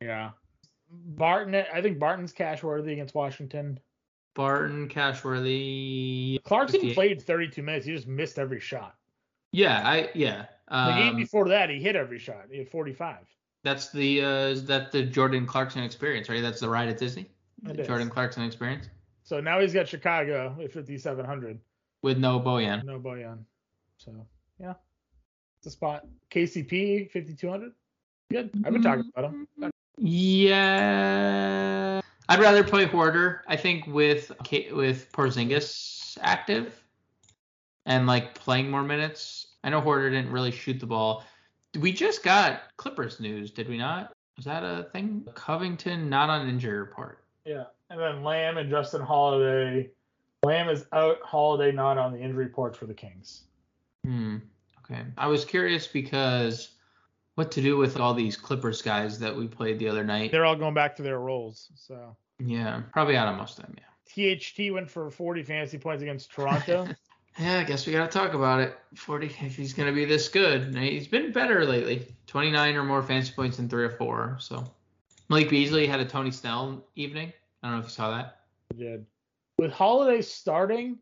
Yeah. 0.00 0.30
Barton, 0.90 1.54
I 1.54 1.82
think 1.82 1.98
Barton's 1.98 2.32
cash 2.32 2.62
worthy 2.62 2.92
against 2.94 3.14
Washington. 3.14 3.78
Barton, 4.34 4.88
Cashworthy. 4.88 6.42
Clarkson 6.44 6.80
58. 6.80 6.94
played 6.94 7.22
32 7.22 7.62
minutes. 7.62 7.86
He 7.86 7.92
just 7.94 8.06
missed 8.08 8.38
every 8.38 8.60
shot. 8.60 8.94
Yeah, 9.52 9.86
I 9.86 10.08
yeah. 10.14 10.46
The 10.70 10.94
game 10.96 11.10
Um, 11.10 11.16
before 11.16 11.48
that, 11.48 11.68
he 11.68 11.78
hit 11.80 11.96
every 11.96 12.18
shot. 12.18 12.46
He 12.50 12.56
had 12.58 12.68
45. 12.70 13.18
that's 13.62 13.90
the 13.92 14.22
uh, 14.24 14.28
is 14.46 14.64
that 14.66 14.90
the 14.90 15.02
Jordan 15.02 15.46
Clarkson 15.46 15.82
experience, 15.82 16.30
right? 16.30 16.40
That's 16.40 16.60
the 16.60 16.68
ride 16.70 16.88
at 16.88 16.96
Disney. 16.96 17.30
It 17.68 17.76
The 17.76 17.82
is. 17.82 17.86
Jordan 17.86 18.08
Clarkson 18.08 18.42
experience 18.44 18.88
So 19.24 19.40
now 19.40 19.60
he's 19.60 19.72
got 19.72 19.88
Chicago 19.88 20.56
at 20.62 20.72
5,700. 20.72 21.58
with 22.02 22.18
no 22.18 22.40
Bojan. 22.40 22.84
No 22.84 22.98
Bojan. 22.98 23.38
So, 23.98 24.26
yeah. 24.58 24.74
It's 25.58 25.68
a 25.68 25.70
spot. 25.70 26.04
KCP, 26.30 27.10
5,200. 27.12 27.72
Good. 28.30 28.50
I've 28.64 28.72
been 28.72 28.82
talking 28.82 29.10
about 29.14 29.30
him. 29.30 29.46
Mm-hmm. 29.60 29.68
Yeah, 30.04 32.00
I'd 32.28 32.40
rather 32.40 32.64
play 32.64 32.86
Hoarder. 32.86 33.42
I 33.46 33.56
think 33.56 33.86
with 33.86 34.32
K- 34.42 34.72
with 34.72 35.12
Porzingis 35.12 36.16
active 36.20 36.82
and 37.86 38.06
like 38.06 38.34
playing 38.34 38.70
more 38.70 38.82
minutes. 38.82 39.48
I 39.62 39.70
know 39.70 39.80
Hoarder 39.80 40.10
didn't 40.10 40.32
really 40.32 40.50
shoot 40.50 40.80
the 40.80 40.86
ball. 40.86 41.24
We 41.78 41.92
just 41.92 42.22
got 42.22 42.62
Clippers 42.76 43.20
news, 43.20 43.50
did 43.50 43.68
we 43.68 43.76
not? 43.78 44.12
Was 44.36 44.46
that 44.46 44.62
a 44.64 44.88
thing? 44.92 45.26
Covington 45.34 46.08
not 46.08 46.30
on 46.30 46.48
injury 46.48 46.78
report. 46.78 47.21
Yeah. 47.44 47.64
And 47.90 48.00
then 48.00 48.22
Lamb 48.22 48.58
and 48.58 48.70
Justin 48.70 49.02
Holiday. 49.02 49.90
Lamb 50.44 50.68
is 50.68 50.84
out. 50.92 51.18
Holiday 51.22 51.72
not 51.72 51.98
on 51.98 52.12
the 52.12 52.18
injury 52.18 52.44
report 52.44 52.76
for 52.76 52.86
the 52.86 52.94
Kings. 52.94 53.42
Hmm. 54.04 54.38
Okay. 54.84 55.02
I 55.16 55.26
was 55.28 55.44
curious 55.44 55.86
because 55.86 56.72
what 57.34 57.52
to 57.52 57.62
do 57.62 57.76
with 57.76 57.98
all 57.98 58.14
these 58.14 58.36
Clippers 58.36 58.82
guys 58.82 59.18
that 59.20 59.34
we 59.34 59.46
played 59.46 59.78
the 59.78 59.88
other 59.88 60.04
night. 60.04 60.32
They're 60.32 60.44
all 60.44 60.56
going 60.56 60.74
back 60.74 60.96
to 60.96 61.02
their 61.02 61.20
roles. 61.20 61.70
So 61.74 62.16
Yeah, 62.38 62.82
probably 62.92 63.16
out 63.16 63.28
of 63.28 63.36
most 63.36 63.58
of 63.58 63.66
them. 63.66 63.76
Yeah. 63.78 64.36
THT 64.36 64.72
went 64.72 64.90
for 64.90 65.10
40 65.10 65.42
fantasy 65.42 65.78
points 65.78 66.02
against 66.02 66.30
Toronto. 66.34 66.88
Yeah, 67.38 67.60
I 67.60 67.64
guess 67.64 67.86
we 67.86 67.92
gotta 67.94 68.10
talk 68.10 68.34
about 68.34 68.60
it. 68.60 68.76
Forty, 68.94 69.26
if 69.26 69.56
he's 69.56 69.72
gonna 69.72 69.92
be 69.92 70.04
this 70.04 70.28
good, 70.28 70.76
he's 70.76 71.08
been 71.08 71.32
better 71.32 71.64
lately. 71.64 72.06
Twenty-nine 72.26 72.74
or 72.76 72.84
more 72.84 73.02
fantasy 73.02 73.32
points 73.32 73.58
in 73.58 73.70
three 73.70 73.84
or 73.84 73.90
four. 73.90 74.36
So 74.38 74.70
Malik 75.28 75.50
Beasley 75.50 75.86
had 75.86 76.00
a 76.00 76.04
Tony 76.04 76.30
Snell 76.30 76.84
evening. 76.96 77.32
I 77.62 77.68
don't 77.68 77.76
know 77.76 77.80
if 77.80 77.86
you 77.86 77.90
saw 77.90 78.10
that. 78.10 78.40
did. 78.76 79.06
With 79.58 79.72
Holiday 79.72 80.22
starting, 80.22 80.98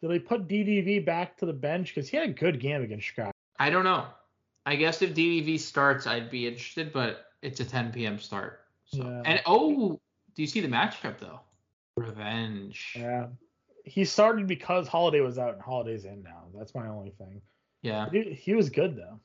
do 0.00 0.08
they 0.08 0.18
put 0.18 0.48
DDV 0.48 1.04
back 1.04 1.36
to 1.38 1.46
the 1.46 1.52
bench? 1.52 1.94
Because 1.94 2.08
he 2.08 2.16
had 2.16 2.28
a 2.28 2.32
good 2.32 2.60
game 2.60 2.82
against 2.82 3.06
Chicago. 3.06 3.32
I 3.58 3.70
don't 3.70 3.84
know. 3.84 4.06
I 4.66 4.76
guess 4.76 5.02
if 5.02 5.14
DDV 5.14 5.58
starts, 5.58 6.06
I'd 6.06 6.30
be 6.30 6.46
interested, 6.46 6.92
but 6.92 7.26
it's 7.42 7.60
a 7.60 7.64
10 7.64 7.92
p.m. 7.92 8.18
start. 8.18 8.60
So 8.84 9.04
Yeah. 9.04 9.22
and 9.24 9.42
oh, 9.46 10.00
do 10.34 10.42
you 10.42 10.46
see 10.46 10.60
the 10.60 10.68
matchup 10.68 11.18
though? 11.18 11.40
Revenge. 11.96 12.94
Yeah. 12.96 13.26
He 13.84 14.04
started 14.04 14.46
because 14.46 14.88
Holiday 14.88 15.20
was 15.20 15.38
out 15.38 15.54
and 15.54 15.62
Holiday's 15.62 16.04
in 16.04 16.22
now. 16.22 16.44
That's 16.56 16.74
my 16.74 16.86
only 16.88 17.10
thing. 17.10 17.40
Yeah. 17.82 18.08
He, 18.10 18.32
he 18.32 18.54
was 18.54 18.70
good 18.70 18.96
though. 18.96 19.20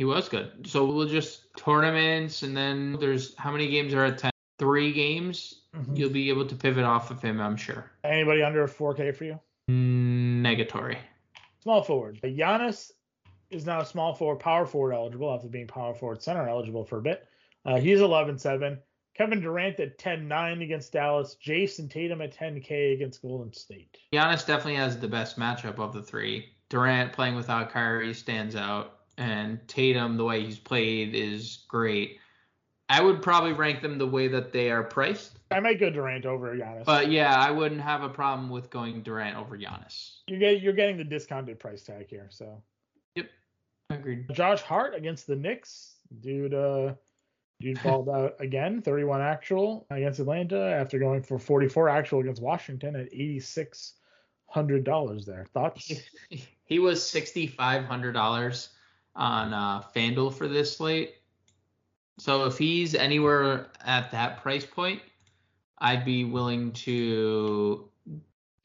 He 0.00 0.04
was 0.04 0.30
good. 0.30 0.66
So 0.66 0.86
we'll 0.86 1.06
just 1.06 1.54
tournaments, 1.58 2.42
and 2.42 2.56
then 2.56 2.96
there's 3.00 3.36
how 3.36 3.52
many 3.52 3.68
games 3.68 3.92
are 3.92 4.06
at 4.06 4.16
10? 4.16 4.30
Three 4.58 4.94
games. 4.94 5.64
Mhm. 5.76 5.94
You'll 5.94 6.08
be 6.08 6.30
able 6.30 6.46
to 6.46 6.56
pivot 6.56 6.84
off 6.84 7.10
of 7.10 7.20
him, 7.20 7.38
I'm 7.38 7.54
sure. 7.54 7.92
Anybody 8.02 8.42
under 8.42 8.66
4K 8.66 9.12
for 9.14 9.24
you? 9.24 9.38
Negatory. 9.68 10.96
Small 11.62 11.82
forward. 11.82 12.18
Giannis 12.22 12.92
is 13.50 13.66
now 13.66 13.82
a 13.82 13.84
small 13.84 14.14
forward, 14.14 14.40
power 14.40 14.64
forward 14.64 14.94
eligible 14.94 15.34
after 15.34 15.48
being 15.48 15.66
power 15.66 15.92
forward 15.92 16.22
center 16.22 16.48
eligible 16.48 16.86
for 16.86 16.96
a 16.96 17.02
bit. 17.02 17.28
Uh, 17.66 17.78
he's 17.78 18.00
11-7. 18.00 18.78
Kevin 19.12 19.42
Durant 19.42 19.80
at 19.80 19.98
10-9 19.98 20.62
against 20.62 20.94
Dallas. 20.94 21.36
Jayson 21.44 21.90
Tatum 21.90 22.22
at 22.22 22.32
10K 22.32 22.94
against 22.94 23.20
Golden 23.20 23.52
State. 23.52 23.98
Giannis 24.14 24.46
definitely 24.46 24.76
has 24.76 24.98
the 24.98 25.08
best 25.08 25.38
matchup 25.38 25.78
of 25.78 25.92
the 25.92 26.02
three. 26.02 26.54
Durant 26.70 27.12
playing 27.12 27.34
without 27.34 27.68
Kyrie 27.68 28.14
stands 28.14 28.56
out, 28.56 28.99
and 29.20 29.60
Tatum, 29.68 30.16
the 30.16 30.24
way 30.24 30.42
he's 30.44 30.58
played, 30.58 31.14
is 31.14 31.64
great. 31.68 32.18
I 32.88 33.02
would 33.02 33.22
probably 33.22 33.52
rank 33.52 33.82
them 33.82 33.98
the 33.98 34.06
way 34.06 34.26
that 34.28 34.52
they 34.52 34.70
are 34.70 34.82
priced. 34.82 35.38
I 35.52 35.60
might 35.60 35.78
go 35.78 35.90
Durant 35.90 36.26
over 36.26 36.56
Giannis. 36.56 36.84
But 36.84 37.10
yeah, 37.10 37.32
I 37.34 37.50
wouldn't 37.52 37.82
have 37.82 38.02
a 38.02 38.08
problem 38.08 38.50
with 38.50 38.70
going 38.70 39.02
Durant 39.02 39.36
over 39.36 39.56
Giannis. 39.56 40.16
you're 40.26 40.40
getting 40.40 40.62
you're 40.62 40.72
getting 40.72 40.96
the 40.96 41.04
discounted 41.04 41.60
price 41.60 41.82
tag 41.82 42.08
here. 42.08 42.26
So 42.30 42.62
Yep, 43.14 43.26
Agreed. 43.90 44.32
Josh 44.32 44.62
Hart 44.62 44.96
against 44.96 45.26
the 45.28 45.36
Knicks. 45.36 45.94
Dude 46.20 46.54
uh 46.54 46.94
dude 47.60 47.80
balled 47.84 48.08
out 48.08 48.34
again, 48.40 48.82
31 48.82 49.20
actual 49.20 49.86
against 49.90 50.18
Atlanta 50.18 50.60
after 50.60 50.98
going 50.98 51.22
for 51.22 51.38
44 51.38 51.88
actual 51.90 52.20
against 52.20 52.42
Washington 52.42 52.96
at 52.96 53.06
86 53.12 53.94
hundred 54.48 54.82
dollars 54.82 55.26
there. 55.26 55.46
Thoughts? 55.52 55.92
He 56.64 56.78
was 56.78 57.08
sixty 57.08 57.48
five 57.48 57.84
hundred 57.84 58.12
dollars 58.12 58.68
on 59.16 59.52
uh, 59.52 59.82
FanDuel 59.94 60.34
for 60.34 60.48
this 60.48 60.76
slate. 60.76 61.14
So 62.18 62.44
if 62.44 62.58
he's 62.58 62.94
anywhere 62.94 63.68
at 63.84 64.10
that 64.10 64.42
price 64.42 64.64
point, 64.64 65.00
I'd 65.78 66.04
be 66.04 66.24
willing 66.24 66.72
to 66.72 67.88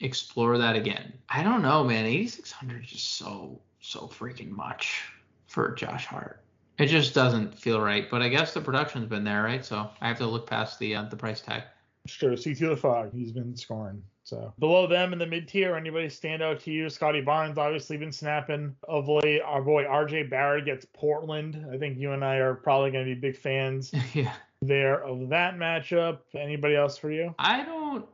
explore 0.02 0.58
that 0.58 0.76
again. 0.76 1.14
I 1.30 1.42
don't 1.42 1.62
know, 1.62 1.84
man. 1.84 2.06
Eighty 2.06 2.28
six 2.28 2.52
hundred 2.52 2.84
is 2.84 2.90
just 2.92 3.16
so 3.16 3.62
so 3.80 4.02
freaking 4.02 4.50
much 4.50 5.04
for 5.48 5.74
Josh 5.74 6.06
Hart. 6.06 6.44
It 6.78 6.88
just 6.88 7.14
doesn't 7.14 7.58
feel 7.58 7.80
right. 7.80 8.10
But 8.10 8.22
I 8.22 8.28
guess 8.28 8.54
the 8.54 8.60
production's 8.60 9.08
been 9.08 9.24
there, 9.24 9.44
right? 9.44 9.64
So 9.64 9.90
I 10.02 10.08
have 10.10 10.18
to 10.18 10.28
look 10.28 10.48
past 10.48 10.78
the 10.80 10.96
uh, 10.96 11.04
the 11.04 11.16
price 11.16 11.40
tag. 11.40 11.64
Sure, 12.06 12.38
see 12.38 12.54
through 12.54 12.70
the 12.70 12.78
fog. 12.78 13.12
He's 13.14 13.32
been 13.32 13.56
scoring. 13.56 14.04
So 14.24 14.54
below 14.58 14.88
them 14.88 15.14
in 15.14 15.20
the 15.20 15.26
mid 15.26 15.48
tier, 15.48 15.76
anybody 15.76 16.10
stand 16.10 16.42
out 16.42 16.60
to 16.62 16.72
you? 16.72 16.90
Scottie 16.90 17.22
Barnes 17.22 17.60
obviously 17.60 17.96
been 17.98 18.12
snapping 18.12 18.76
of 18.88 19.08
late. 19.08 19.42
Our 19.42 19.62
boy 19.62 19.84
RJ 19.84 20.32
Barrett 20.32 20.66
gets 20.66 20.86
Portland. 20.94 21.64
I 21.72 21.78
think 21.78 22.00
you 22.00 22.12
and 22.12 22.26
I 22.26 22.38
are 22.38 22.56
probably 22.56 22.90
going 22.90 23.06
to 23.08 23.14
be 23.14 23.20
big 23.20 23.38
fans 23.38 23.92
yeah. 24.14 24.34
there 24.64 25.04
of 25.04 25.30
that 25.30 25.58
matchup. 25.58 26.20
Anybody 26.34 26.76
else 26.76 26.98
for 26.98 27.12
you? 27.12 27.36
I 27.38 27.64
don't 27.64 28.08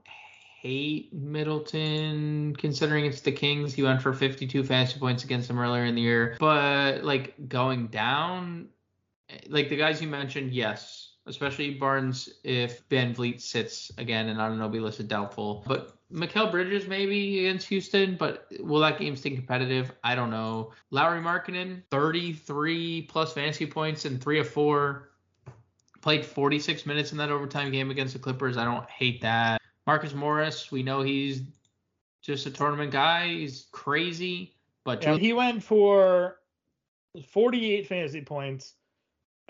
hate 0.61 1.13
Middleton 1.13 2.55
considering 2.57 3.05
it's 3.05 3.21
the 3.21 3.31
Kings. 3.31 3.73
He 3.73 3.81
went 3.81 4.01
for 4.01 4.13
52 4.13 4.63
fantasy 4.65 4.99
points 4.99 5.23
against 5.23 5.47
them 5.47 5.57
earlier 5.57 5.85
in 5.85 5.95
the 5.95 6.01
year. 6.01 6.35
But 6.39 7.05
like 7.05 7.33
going 7.47 7.87
down, 7.87 8.67
eh, 9.29 9.37
like 9.47 9.69
the 9.69 9.77
guys 9.77 10.01
you 10.01 10.07
mentioned, 10.07 10.51
yes. 10.51 11.00
Especially 11.27 11.75
Barnes 11.75 12.29
if 12.43 12.87
VanVleet 12.89 13.41
sits 13.41 13.91
again 13.97 14.29
and 14.29 14.39
Anunoby 14.39 14.81
listed 14.81 15.07
doubtful. 15.07 15.63
But 15.67 15.95
Mikal 16.11 16.51
Bridges 16.51 16.87
maybe 16.87 17.45
against 17.45 17.67
Houston, 17.67 18.15
but 18.15 18.47
will 18.59 18.79
that 18.81 18.97
game 18.99 19.15
stay 19.15 19.31
competitive? 19.31 19.91
I 20.03 20.15
don't 20.15 20.31
know. 20.31 20.71
Lauri 20.89 21.21
Markkanen, 21.21 21.83
33 21.91 23.03
plus 23.03 23.33
fantasy 23.33 23.65
points 23.65 24.05
in 24.05 24.17
three 24.17 24.39
of 24.39 24.49
four. 24.49 25.09
Played 26.01 26.25
46 26.25 26.87
minutes 26.87 27.11
in 27.11 27.19
that 27.19 27.29
overtime 27.29 27.71
game 27.71 27.91
against 27.91 28.13
the 28.13 28.19
Clippers. 28.19 28.57
I 28.57 28.65
don't 28.65 28.89
hate 28.89 29.21
that. 29.21 29.61
Marcus 29.85 30.13
Morris, 30.13 30.71
we 30.71 30.81
know 30.81 31.01
he's 31.01 31.43
just 32.21 32.45
a 32.45 32.51
tournament 32.51 32.91
guy. 32.91 33.27
He's 33.27 33.67
crazy, 33.71 34.55
but 34.83 35.03
Yeah, 35.03 35.17
he 35.17 35.33
went 35.33 35.63
for 35.63 36.37
48 37.29 37.87
fantasy 37.87 38.21
points, 38.21 38.73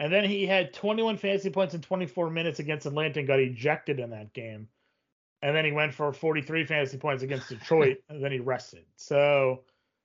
and 0.01 0.11
then 0.11 0.23
he 0.23 0.47
had 0.47 0.73
21 0.73 1.17
fantasy 1.17 1.51
points 1.51 1.75
in 1.75 1.81
24 1.81 2.31
minutes 2.31 2.57
against 2.57 2.87
Atlanta 2.87 3.19
and 3.19 3.27
got 3.27 3.39
ejected 3.39 3.99
in 3.99 4.09
that 4.09 4.33
game. 4.33 4.67
And 5.43 5.55
then 5.55 5.63
he 5.63 5.71
went 5.71 5.93
for 5.93 6.11
43 6.11 6.65
fantasy 6.65 6.97
points 6.97 7.21
against 7.21 7.49
Detroit, 7.49 7.97
and 8.09 8.23
then 8.23 8.31
he 8.31 8.39
rested. 8.39 8.83
So, 8.95 9.61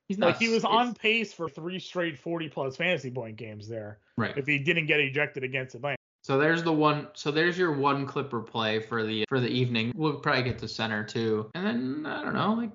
he's 0.07 0.19
not, 0.19 0.27
like, 0.27 0.37
he 0.37 0.49
was 0.49 0.63
on 0.63 0.93
pace 0.93 1.33
for 1.33 1.49
three 1.49 1.79
straight 1.79 2.15
40 2.15 2.49
plus 2.49 2.75
fantasy 2.75 3.09
point 3.09 3.37
games 3.37 3.67
there 3.67 3.97
right. 4.17 4.37
if 4.37 4.45
he 4.45 4.59
didn't 4.59 4.85
get 4.85 4.99
ejected 4.99 5.43
against 5.43 5.73
Atlanta. 5.73 5.97
So 6.21 6.37
there's 6.37 6.61
the 6.61 6.73
one. 6.73 7.07
So 7.13 7.31
there's 7.31 7.57
your 7.57 7.71
one 7.71 8.05
Clipper 8.05 8.41
play 8.41 8.79
for 8.79 9.03
the 9.03 9.25
for 9.29 9.39
the 9.39 9.47
evening. 9.47 9.93
We'll 9.95 10.19
probably 10.19 10.43
get 10.43 10.59
to 10.59 10.67
center 10.67 11.03
too, 11.03 11.49
and 11.55 11.65
then 11.65 12.05
I 12.05 12.21
don't 12.21 12.33
know, 12.33 12.53
like 12.53 12.71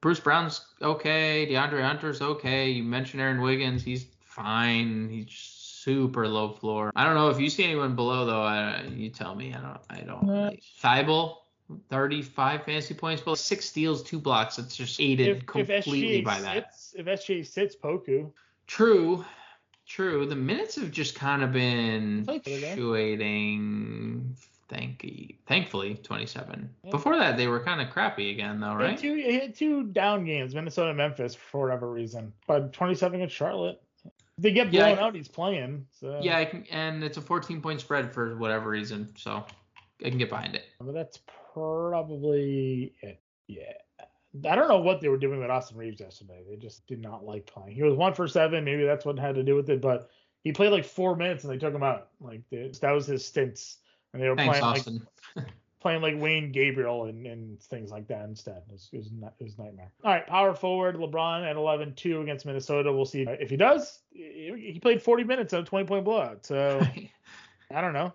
Bruce 0.00 0.20
Brown's 0.20 0.64
okay, 0.80 1.46
DeAndre 1.50 1.82
Hunter's 1.82 2.22
okay. 2.22 2.70
You 2.70 2.82
mentioned 2.82 3.20
Aaron 3.20 3.42
Wiggins, 3.42 3.82
he's 3.82 4.06
fine. 4.22 5.10
He's 5.10 5.28
super 5.82 6.26
low 6.28 6.52
floor. 6.52 6.92
I 6.96 7.04
don't 7.04 7.14
know 7.14 7.28
if 7.30 7.40
you 7.40 7.48
see 7.50 7.64
anyone 7.64 7.94
below 7.94 8.24
though. 8.26 8.42
I, 8.42 8.82
you 8.94 9.10
tell 9.10 9.34
me. 9.34 9.54
I 9.54 9.60
don't. 9.60 9.78
I 9.90 10.00
don't. 10.00 10.28
Uh, 10.30 10.50
Thybulle, 10.82 11.36
35 11.90 12.64
fantasy 12.64 12.94
points, 12.94 13.22
but 13.24 13.36
six 13.38 13.66
steals, 13.66 14.02
two 14.02 14.18
blocks. 14.18 14.58
It's 14.58 14.76
just 14.76 15.00
aided 15.00 15.28
If, 15.28 15.36
if 15.38 15.46
completely 15.46 16.22
SGA 16.22 16.24
by 16.24 16.40
that. 16.40 16.74
sits, 16.74 16.94
if 16.98 17.06
SGA 17.06 17.46
sits 17.46 17.76
Poku, 17.76 18.30
True, 18.66 19.24
true. 19.86 20.26
The 20.26 20.36
minutes 20.36 20.74
have 20.76 20.90
just 20.90 21.14
kind 21.14 21.42
of 21.42 21.52
been 21.52 22.24
Played 22.26 22.44
the 22.44 22.52
other 22.52 22.60
day. 22.60 22.66
fluctuating. 22.74 24.36
Thank 24.68 25.02
you. 25.02 25.34
Thankfully, 25.46 25.94
27. 25.94 26.68
Yeah. 26.84 26.90
Before 26.90 27.16
that, 27.16 27.38
they 27.38 27.46
were 27.46 27.60
kind 27.60 27.80
of 27.80 27.88
crappy 27.88 28.30
again, 28.30 28.60
though, 28.60 28.72
had 28.72 28.76
right? 28.76 28.98
two, 28.98 29.16
had 29.16 29.54
two 29.54 29.84
down 29.84 30.26
games, 30.26 30.54
Minnesota, 30.54 30.92
Memphis, 30.92 31.34
for 31.34 31.62
whatever 31.64 31.90
reason. 31.90 32.34
But 32.46 32.74
27 32.74 33.14
against 33.20 33.34
Charlotte. 33.34 33.80
If 34.38 34.42
they 34.42 34.52
get 34.52 34.72
Yeah, 34.72 34.94
blown 34.94 35.04
out, 35.04 35.14
he's 35.16 35.28
playing. 35.28 35.84
So. 35.90 36.20
Yeah, 36.22 36.38
I 36.38 36.44
can, 36.44 36.64
and 36.70 37.02
it's 37.02 37.16
a 37.16 37.20
14 37.20 37.60
point 37.60 37.80
spread 37.80 38.14
for 38.14 38.36
whatever 38.38 38.70
reason, 38.70 39.12
so 39.16 39.44
I 40.04 40.08
can 40.08 40.18
get 40.18 40.30
behind 40.30 40.54
it. 40.54 40.64
But 40.80 40.94
that's 40.94 41.18
probably 41.52 42.94
it. 43.02 43.20
Yeah. 43.48 43.72
I 44.48 44.54
don't 44.54 44.68
know 44.68 44.78
what 44.78 45.00
they 45.00 45.08
were 45.08 45.18
doing 45.18 45.40
with 45.40 45.50
Austin 45.50 45.76
Reaves 45.76 45.98
yesterday. 45.98 46.44
They 46.48 46.54
just 46.54 46.86
did 46.86 47.02
not 47.02 47.24
like 47.24 47.46
playing. 47.46 47.74
He 47.74 47.82
was 47.82 47.96
one 47.96 48.14
for 48.14 48.28
seven. 48.28 48.64
Maybe 48.64 48.84
that's 48.84 49.04
what 49.04 49.18
had 49.18 49.34
to 49.34 49.42
do 49.42 49.56
with 49.56 49.68
it. 49.70 49.80
But 49.80 50.08
he 50.44 50.52
played 50.52 50.70
like 50.70 50.84
four 50.84 51.16
minutes 51.16 51.42
and 51.42 51.52
they 51.52 51.58
took 51.58 51.74
him 51.74 51.82
out. 51.82 52.10
Like 52.20 52.42
that 52.50 52.92
was 52.92 53.06
his 53.06 53.26
stints. 53.26 53.78
And 54.12 54.22
they 54.22 54.28
were 54.28 54.36
Thanks, 54.36 54.58
playing 54.58 54.72
like 54.72 54.78
Austin. 54.78 55.06
playing 55.80 56.02
like 56.02 56.14
Wenyen 56.14 56.52
Gabriel 56.52 57.04
and, 57.04 57.26
and 57.26 57.60
things 57.62 57.90
like 57.90 58.08
that 58.08 58.24
instead. 58.24 58.62
It 58.68 58.72
was, 58.72 58.88
it 58.92 58.96
was, 58.96 59.06
it 59.38 59.44
was 59.44 59.54
a 59.58 59.62
nightmare. 59.62 59.92
All 60.04 60.12
right, 60.12 60.26
power 60.26 60.54
forward 60.54 60.96
LeBron 60.96 61.48
at 61.48 61.56
11-2 61.56 62.22
against 62.22 62.46
Minnesota. 62.46 62.92
We'll 62.92 63.04
see 63.04 63.22
if 63.28 63.50
he 63.50 63.56
does. 63.56 64.00
He 64.10 64.78
played 64.82 65.02
40 65.02 65.24
minutes 65.24 65.52
of 65.52 65.64
a 65.64 65.66
20 65.66 65.86
point 65.86 66.04
blowout. 66.04 66.44
So 66.44 66.80
I 67.74 67.80
don't 67.80 67.92
know. 67.92 68.12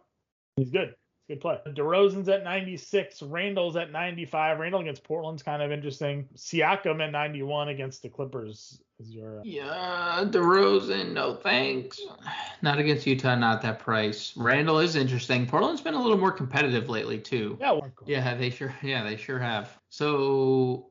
He's 0.56 0.69
good. 0.69 0.95
Good 1.30 1.40
play. 1.40 1.58
DeRozan's 1.68 2.28
at 2.28 2.44
96. 2.44 3.22
Randle's 3.22 3.78
at 3.78 3.92
95. 3.94 4.60
Randle 4.60 4.82
against 4.82 5.06
Portland's 5.06 5.42
kind 5.42 5.62
of 5.62 5.72
interesting. 5.72 6.28
Siakam 6.36 7.02
at 7.02 7.12
91 7.14 7.70
against 7.70 8.02
the 8.02 8.10
Clippers 8.10 8.82
is 9.00 9.10
your. 9.10 9.40
Uh, 9.40 9.44
yeah, 9.46 10.26
DeRozan, 10.26 11.14
no 11.14 11.36
thanks. 11.36 12.02
Not 12.62 12.78
against 12.78 13.08
Utah, 13.08 13.36
not 13.36 13.62
that 13.62 13.80
price. 13.80 14.34
Randle 14.36 14.80
is 14.80 14.98
interesting. 14.98 15.46
Portland's 15.46 15.82
been 15.82 15.94
a 15.94 16.02
little 16.02 16.18
more 16.18 16.32
competitive 16.32 16.90
lately, 16.90 17.20
too. 17.20 17.58
yeah, 17.60 17.72
well, 17.72 17.90
Yeah, 18.06 18.36
they 18.36 18.50
sure. 18.50 18.74
Yeah, 18.82 19.04
they 19.04 19.16
sure 19.16 19.40
have. 19.40 19.78
So, 19.90 20.90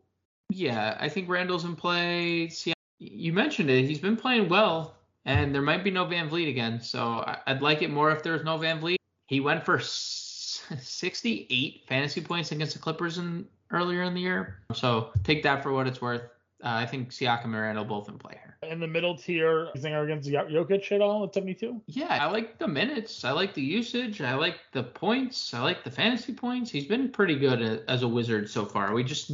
yeah, 0.49 0.97
I 0.99 1.09
think 1.09 1.29
Randle's 1.29 1.64
in 1.64 1.77
play. 1.77 2.49
See, 2.49 2.73
you 2.99 3.33
mentioned 3.33 3.68
it. 3.68 3.85
He's 3.85 3.99
been 3.99 4.16
playing 4.16 4.49
well, 4.49 4.95
and 5.25 5.55
there 5.55 5.62
might 5.62 5.85
be 5.85 5.90
no 5.90 6.07
VanVleet 6.07 6.49
again. 6.49 6.81
So 6.81 7.23
I'd 7.47 7.62
like 7.62 7.83
it 7.83 7.90
more 7.90 8.11
if 8.11 8.23
there's 8.23 8.45
no 8.45 8.59
VanVleet. 8.59 8.97
He 9.33 9.40
went 9.40 9.64
for 9.64 9.81
68 9.81 11.85
fantasy 11.88 12.21
points 12.21 12.53
against 12.53 12.75
the 12.75 12.79
Clippers 12.79 13.16
in 13.16 13.47
earlier 13.71 14.03
in 14.03 14.12
the 14.12 14.21
year. 14.21 14.59
So 14.75 15.09
take 15.25 15.42
that 15.45 15.62
for 15.62 15.73
what 15.73 15.87
it's 15.87 16.03
worth. 16.03 16.21
Uh, 16.62 16.68
I 16.68 16.85
think 16.85 17.12
Siakam 17.12 17.47
and 17.47 17.55
Randle 17.55 17.87
both 17.87 18.11
in 18.11 18.18
play 18.18 18.35
here. 18.35 18.59
In 18.71 18.79
the 18.79 18.87
middle 18.87 19.16
tier, 19.16 19.68
Zinger 19.75 20.05
against 20.05 20.31
Jo- 20.31 20.45
Jokic 20.49 20.92
at 20.92 21.01
all 21.01 21.25
at 21.25 21.33
72? 21.33 21.81
Yeah, 21.87 22.18
I 22.21 22.27
like 22.27 22.59
the 22.59 22.68
minutes. 22.68 23.25
I 23.25 23.31
like 23.31 23.55
the 23.55 23.62
usage. 23.62 24.21
I 24.21 24.35
like 24.35 24.57
the 24.73 24.83
points. 24.83 25.55
I 25.55 25.62
like 25.62 25.83
the 25.83 25.90
fantasy 25.90 26.35
points. 26.35 26.71
He's 26.71 26.85
been 26.85 27.11
pretty 27.11 27.38
good 27.38 27.85
as 27.88 28.03
a 28.03 28.09
wizard 28.09 28.51
so 28.51 28.66
far. 28.66 28.92
We 28.92 29.03
just 29.03 29.33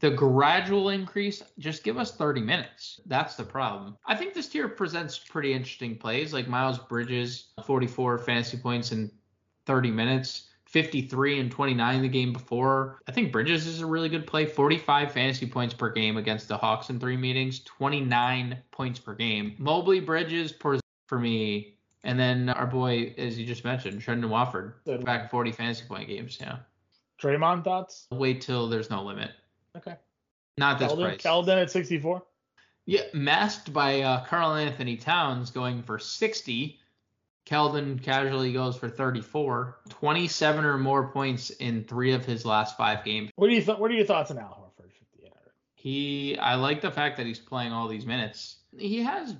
the 0.00 0.10
gradual 0.10 0.88
increase. 0.88 1.42
Just 1.58 1.84
give 1.84 1.98
us 1.98 2.16
30 2.16 2.40
minutes. 2.40 3.02
That's 3.04 3.36
the 3.36 3.44
problem. 3.44 3.98
I 4.06 4.16
think 4.16 4.32
this 4.32 4.48
tier 4.48 4.68
presents 4.68 5.18
pretty 5.18 5.52
interesting 5.52 5.98
plays 5.98 6.32
like 6.32 6.48
Miles 6.48 6.78
Bridges, 6.78 7.48
44 7.66 8.16
fantasy 8.18 8.56
points 8.56 8.92
in 8.92 9.10
30 9.66 9.90
minutes. 9.90 10.44
53 10.66 11.40
and 11.40 11.50
29 11.50 12.02
the 12.02 12.08
game 12.08 12.32
before. 12.32 12.98
I 13.08 13.12
think 13.12 13.32
Bridges 13.32 13.66
is 13.66 13.80
a 13.80 13.86
really 13.86 14.08
good 14.08 14.26
play. 14.26 14.44
45 14.44 15.12
fantasy 15.12 15.46
points 15.46 15.72
per 15.72 15.90
game 15.90 16.16
against 16.16 16.48
the 16.48 16.56
Hawks 16.56 16.90
in 16.90 16.98
three 16.98 17.16
meetings, 17.16 17.60
29 17.60 18.58
points 18.72 18.98
per 18.98 19.14
game. 19.14 19.54
Mobley, 19.58 20.00
Bridges, 20.00 20.52
Porzingis 20.52 20.80
for 21.06 21.18
me, 21.18 21.76
and 22.02 22.18
then 22.18 22.48
our 22.50 22.66
boy, 22.66 23.14
as 23.16 23.38
you 23.38 23.46
just 23.46 23.64
mentioned, 23.64 24.02
Trendon 24.02 24.28
Watford, 24.28 24.74
back 25.04 25.30
40 25.30 25.52
fantasy 25.52 25.84
point 25.86 26.08
games. 26.08 26.36
Yeah, 26.40 26.58
Draymond 27.22 27.64
thoughts? 27.64 28.06
wait 28.10 28.40
till 28.40 28.68
there's 28.68 28.90
no 28.90 29.02
limit. 29.02 29.30
Okay. 29.76 29.94
Not 30.58 30.78
this 30.78 30.92
Keldon, 30.92 31.02
price. 31.02 31.22
Keldon 31.22 31.62
at 31.62 31.70
64? 31.70 32.22
Yeah, 32.86 33.02
masked 33.12 33.72
by 33.72 34.02
uh, 34.02 34.24
Karl-Anthony 34.24 34.96
Towns 34.96 35.50
going 35.50 35.82
for 35.82 35.98
60. 35.98 36.78
Keldon 37.46 38.02
casually 38.02 38.52
goes 38.52 38.76
for 38.76 38.88
34. 38.88 39.78
27 39.88 40.64
or 40.64 40.76
more 40.76 41.08
points 41.08 41.50
in 41.50 41.84
three 41.84 42.12
of 42.12 42.24
his 42.24 42.44
last 42.44 42.76
five 42.76 43.04
games. 43.04 43.30
What 43.36 43.48
do 43.48 43.54
you 43.54 43.62
th- 43.62 43.78
What 43.78 43.90
are 43.90 43.94
your 43.94 44.04
thoughts 44.04 44.30
on 44.30 44.38
Al 44.38 44.48
Horford? 44.48 44.90
5800. 44.90 45.32
He, 45.76 46.36
I 46.38 46.56
like 46.56 46.80
the 46.80 46.90
fact 46.90 47.16
that 47.18 47.26
he's 47.26 47.38
playing 47.38 47.72
all 47.72 47.86
these 47.86 48.04
minutes. 48.04 48.56
He 48.76 49.02
has 49.04 49.36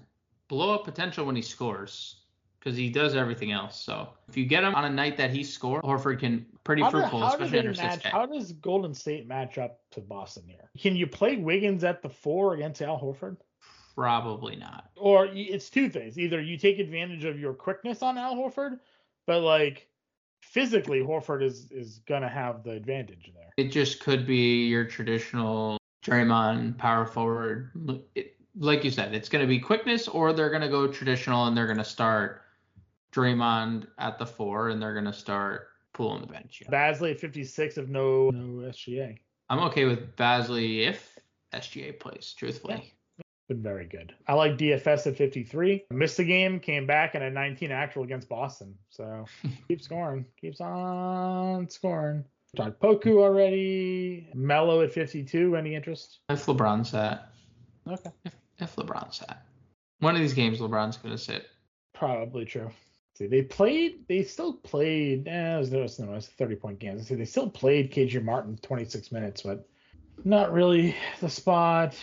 blow 0.49 0.73
up 0.75 0.85
potential 0.85 1.27
when 1.27 1.35
he 1.35 1.42
scores 1.42 2.21
because 2.61 2.77
he 2.77 2.90
does 2.90 3.16
everything 3.16 3.51
else. 3.51 3.81
So 3.81 4.09
if 4.29 4.37
you 4.37 4.47
get 4.47 4.62
him 4.62 4.75
on 4.77 4.85
a 4.85 4.90
night 4.90 5.16
that 5.16 5.31
he 5.31 5.42
scores, 5.42 5.83
Horford 5.83 6.21
can 6.21 6.47
pretty 6.62 6.83
How, 6.83 6.90
fruitful, 6.90 7.25
especially 7.25 7.59
under 7.59 7.73
match, 7.73 8.05
6K. 8.05 8.11
how 8.11 8.27
does 8.27 8.53
Golden 8.53 8.95
State 8.95 9.27
match 9.27 9.59
up 9.59 9.81
to 9.92 10.01
Boston 10.01 10.45
here? 10.47 10.71
Can 10.79 10.95
you 10.95 11.09
play 11.09 11.37
Wiggins 11.37 11.83
at 11.83 12.03
the 12.03 12.09
four 12.09 12.55
against 12.55 12.83
Al 12.83 13.01
Horford? 13.01 13.37
Probably 13.97 14.57
not. 14.57 14.91
Or 14.97 15.27
it's 15.33 15.71
two 15.71 15.89
things. 15.89 16.19
Either 16.19 16.41
you 16.41 16.59
take 16.59 16.79
advantage 16.79 17.25
of 17.25 17.41
your 17.41 17.55
quickness 17.55 18.03
on 18.03 18.19
Al 18.19 18.37
Horford, 18.37 18.79
but 19.27 19.41
like 19.41 19.89
physically, 20.43 21.01
Horford 21.01 21.43
is 21.43 21.73
is 21.73 22.01
gonna 22.07 22.29
have 22.29 22.63
the 22.63 22.73
advantage 22.73 23.33
there. 23.35 23.51
It 23.57 23.73
just 23.73 24.01
could 24.01 24.27
be 24.27 24.67
your 24.67 24.85
traditional 24.85 25.79
Draymond 26.05 26.79
power 26.79 27.07
forward. 27.07 27.73
It, 28.15 28.37
like 28.59 28.85
you 28.85 28.91
said, 28.91 29.15
it's 29.15 29.29
going 29.29 29.43
to 29.43 29.49
be 29.49 29.59
quickness, 29.59 30.09
or 30.09 30.33
they're 30.33 30.51
going 30.51 30.63
to 30.63 30.69
go 30.69 30.87
traditional 30.87 31.47
and 31.47 31.57
they're 31.57 31.67
going 31.67 31.79
to 31.79 31.85
start 31.85 32.43
Draymond 33.13 33.87
at 33.99 34.19
the 34.19 34.27
four 34.27 34.71
and 34.71 34.81
they're 34.81 34.95
going 34.95 35.05
to 35.05 35.13
start 35.13 35.69
Poole 35.93 36.11
on 36.11 36.21
the 36.21 36.27
bench. 36.27 36.63
Bazley 36.71 37.13
at 37.13 37.21
56 37.21 37.79
of 37.79 37.89
no 37.89 38.31
no 38.31 38.69
SGA. 38.69 39.19
I'm 39.49 39.61
okay 39.61 39.85
with 39.85 40.15
Bazley 40.17 40.87
if 40.87 41.19
SGA 41.55 41.99
plays, 41.99 42.35
truthfully. 42.37 42.93
Been 43.49 43.63
very 43.63 43.87
good. 43.87 44.13
I 44.27 44.35
like 44.35 44.59
DFS 44.59 45.07
at 45.07 45.17
53. 45.17 45.85
Missed 45.91 46.17
the 46.17 46.25
game, 46.25 46.59
came 46.59 46.85
back, 46.85 47.15
and 47.15 47.23
a 47.23 47.31
19 47.31 47.71
actual 47.71 48.03
against 48.03 48.29
Boston. 48.29 48.75
So 48.91 49.25
keep 49.69 49.81
scoring, 49.83 50.27
keeps 50.41 50.61
on 50.61 51.69
scoring. 51.69 52.25
Talked 52.57 52.81
Poku 52.81 53.19
already. 53.19 54.29
Mello 54.35 54.81
at 54.83 54.93
52. 54.93 55.57
Any 55.57 55.75
interest? 55.77 56.19
If 56.29 56.47
LeBron's 56.47 56.93
at, 56.95 57.31
Okay, 57.87 58.11
if, 58.25 58.35
if 58.59 58.77
LeBron's 58.77 59.23
at, 59.29 59.47
one 60.01 60.17
of 60.17 60.21
these 60.21 60.35
games 60.35 60.59
LeBron's 60.59 60.97
going 60.97 61.15
to 61.15 61.23
sit. 61.23 61.47
probably 61.95 62.45
true. 62.45 62.71
See, 63.15 63.27
they 63.29 63.43
played. 63.43 64.07
They 64.09 64.25
still 64.25 64.55
played. 64.55 65.29
Eh, 65.29 65.55
it 65.55 65.59
was, 65.59 65.71
no, 65.71 65.81
it 65.81 66.15
was 66.15 66.29
a 66.29 66.31
30 66.33 66.57
point 66.57 66.79
game. 66.79 67.01
See, 67.03 67.15
they 67.15 67.25
still 67.25 67.49
played 67.49 67.93
KJ 67.93 68.23
Martin 68.25 68.59
26 68.61 69.13
minutes, 69.13 69.43
but 69.43 69.69
not 70.25 70.53
really 70.53 70.97
the 71.21 71.31
spot. 71.31 71.97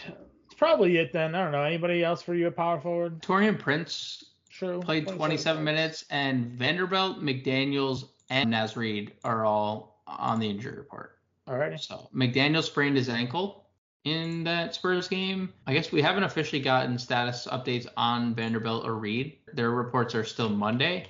It's 0.53 0.59
probably 0.59 0.97
it 0.97 1.11
then. 1.11 1.33
I 1.33 1.41
don't 1.41 1.51
know. 1.51 1.63
Anybody 1.63 2.03
else 2.03 2.21
for 2.21 2.35
you 2.35 2.45
at 2.45 2.55
power 2.55 2.79
forward? 2.79 3.23
Taurean 3.23 3.57
Prince 3.57 4.23
True. 4.51 4.79
played 4.81 5.07
27 5.07 5.63
minutes, 5.63 6.05
and 6.11 6.45
Vanderbilt, 6.51 7.23
McDaniels, 7.23 8.09
and 8.29 8.51
Naz 8.51 8.77
Reid 8.77 9.13
are 9.23 9.45
all 9.45 10.03
on 10.05 10.39
the 10.39 10.47
injury 10.47 10.77
report. 10.77 11.17
All 11.47 11.57
right. 11.57 11.79
So 11.79 12.07
McDaniel 12.13 12.61
sprained 12.61 12.95
his 12.97 13.09
ankle 13.09 13.65
in 14.03 14.43
that 14.43 14.75
Spurs 14.75 15.07
game. 15.07 15.51
I 15.65 15.73
guess 15.73 15.91
we 15.91 16.03
haven't 16.03 16.21
officially 16.21 16.61
gotten 16.61 16.99
status 16.99 17.47
updates 17.51 17.87
on 17.97 18.35
Vanderbilt 18.35 18.85
or 18.85 18.93
Reid. 18.93 19.39
Their 19.53 19.71
reports 19.71 20.13
are 20.13 20.23
still 20.23 20.49
Monday. 20.49 21.07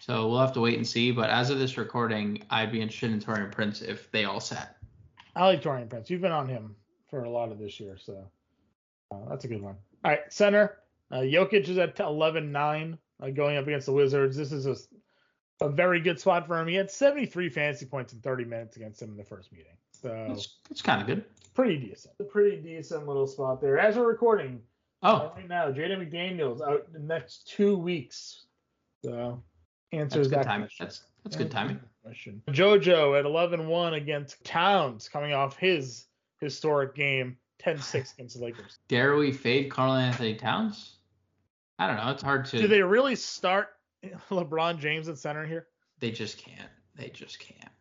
So 0.00 0.26
we'll 0.26 0.40
have 0.40 0.54
to 0.54 0.62
wait 0.62 0.78
and 0.78 0.88
see. 0.88 1.10
But 1.10 1.28
as 1.28 1.50
of 1.50 1.58
this 1.58 1.76
recording, 1.76 2.44
I'd 2.48 2.72
be 2.72 2.80
interested 2.80 3.10
in 3.10 3.20
Taurean 3.20 3.52
Prince 3.52 3.82
if 3.82 4.10
they 4.10 4.24
all 4.24 4.40
sat. 4.40 4.78
I 5.34 5.44
like 5.44 5.60
Taurean 5.60 5.90
Prince. 5.90 6.08
You've 6.08 6.22
been 6.22 6.32
on 6.32 6.48
him 6.48 6.74
for 7.10 7.24
a 7.24 7.30
lot 7.30 7.52
of 7.52 7.58
this 7.58 7.78
year, 7.78 7.98
so 8.02 8.26
uh, 9.10 9.28
that's 9.28 9.44
a 9.44 9.48
good 9.48 9.62
one. 9.62 9.76
All 10.04 10.10
right, 10.12 10.20
center. 10.32 10.78
Uh, 11.10 11.18
Jokic 11.18 11.68
is 11.68 11.78
at 11.78 11.96
11-9 11.96 12.98
uh, 13.22 13.30
going 13.30 13.56
up 13.56 13.66
against 13.66 13.86
the 13.86 13.92
Wizards. 13.92 14.36
This 14.36 14.52
is 14.52 14.66
a, 14.66 15.64
a 15.64 15.68
very 15.68 16.00
good 16.00 16.18
spot 16.18 16.46
for 16.46 16.58
him. 16.58 16.66
He 16.66 16.74
had 16.74 16.90
73 16.90 17.48
fantasy 17.48 17.86
points 17.86 18.12
in 18.12 18.20
30 18.20 18.44
minutes 18.44 18.76
against 18.76 19.00
him 19.00 19.10
in 19.10 19.16
the 19.16 19.24
first 19.24 19.52
meeting. 19.52 19.76
So 19.92 20.26
it's, 20.30 20.56
that's 20.68 20.82
kind 20.82 21.00
of 21.00 21.06
good. 21.06 21.24
pretty 21.54 21.78
decent. 21.78 22.14
A 22.20 22.24
pretty 22.24 22.56
decent 22.56 23.06
little 23.06 23.26
spot 23.26 23.60
there. 23.60 23.78
As 23.78 23.96
we're 23.96 24.06
recording 24.06 24.60
Oh, 25.02 25.16
uh, 25.16 25.32
right 25.36 25.48
now, 25.48 25.70
Jaden 25.70 26.10
McDaniels 26.10 26.60
out 26.60 26.92
the 26.92 26.98
next 26.98 27.48
two 27.48 27.76
weeks. 27.76 28.46
So 29.04 29.42
answers 29.92 30.28
good 30.28 30.38
that 30.38 30.46
timing. 30.46 30.66
question. 30.68 30.86
That's 30.86 31.02
that's 31.22 31.36
good 31.36 31.50
timing. 31.50 31.80
Question. 32.02 32.42
JoJo 32.48 33.18
at 33.18 33.24
11-1 33.24 33.94
against 33.94 34.42
Towns, 34.44 35.08
coming 35.08 35.32
off 35.32 35.56
his 35.56 36.06
historic 36.40 36.94
game, 36.94 37.36
10-6 37.64 38.14
against 38.14 38.38
the 38.38 38.44
Lakers. 38.44 38.78
Dare 38.88 39.16
we 39.16 39.32
fade 39.32 39.70
Karl-Anthony 39.70 40.34
Towns? 40.34 40.96
I 41.78 41.86
don't 41.86 41.96
know. 41.96 42.10
It's 42.10 42.22
hard 42.22 42.46
to. 42.46 42.58
Do 42.58 42.68
they 42.68 42.82
really 42.82 43.16
start 43.16 43.68
LeBron 44.30 44.78
James 44.78 45.08
at 45.08 45.18
center 45.18 45.44
here? 45.44 45.66
They 45.98 46.10
just 46.10 46.38
can't. 46.38 46.70
They 46.94 47.08
just 47.08 47.38
can't. 47.38 47.72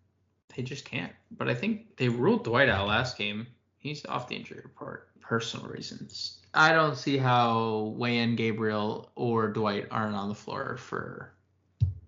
They 0.56 0.64
just 0.64 0.86
can't. 0.86 1.14
But 1.32 1.50
I 1.50 1.54
think 1.54 1.98
they 1.98 2.10
ruled 2.10 2.44
Dwight 2.44 2.70
out 2.70 2.88
last 2.88 3.18
game. 3.18 3.48
He's 3.78 4.06
off 4.06 4.28
the 4.28 4.36
injury 4.36 4.62
report, 4.64 5.10
personal 5.22 5.68
reasons. 5.68 6.40
I 6.54 6.74
don't 6.74 6.98
see 6.98 7.18
how 7.18 7.94
Wenyen 7.98 8.36
Gabriel 8.36 9.12
or 9.16 9.50
Dwight 9.50 9.88
aren't 9.92 10.16
on 10.16 10.30
the 10.30 10.36
floor 10.36 10.78
for 10.78 11.34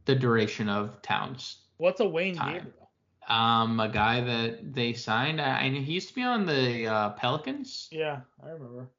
the 0.05 0.15
duration 0.15 0.69
of 0.69 1.01
Towns. 1.01 1.57
What's 1.77 1.99
a 1.99 2.07
Wayne 2.07 2.35
Time. 2.35 2.53
Gabriel? 2.53 2.86
Um, 3.27 3.79
a 3.79 3.89
guy 3.89 4.21
that 4.21 4.73
they 4.73 4.93
signed. 4.93 5.41
I, 5.41 5.65
I 5.65 5.69
he 5.69 5.93
used 5.93 6.07
to 6.09 6.15
be 6.15 6.23
on 6.23 6.45
the 6.45 6.87
uh, 6.87 7.09
Pelicans, 7.11 7.89
Yeah, 7.91 8.21
I 8.41 8.49
remember. 8.51 8.89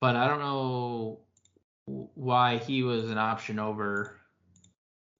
but 0.00 0.16
I 0.16 0.26
don't 0.26 0.40
know 0.40 1.20
why 1.86 2.58
he 2.58 2.82
was 2.82 3.10
an 3.10 3.18
option 3.18 3.58
over 3.58 4.16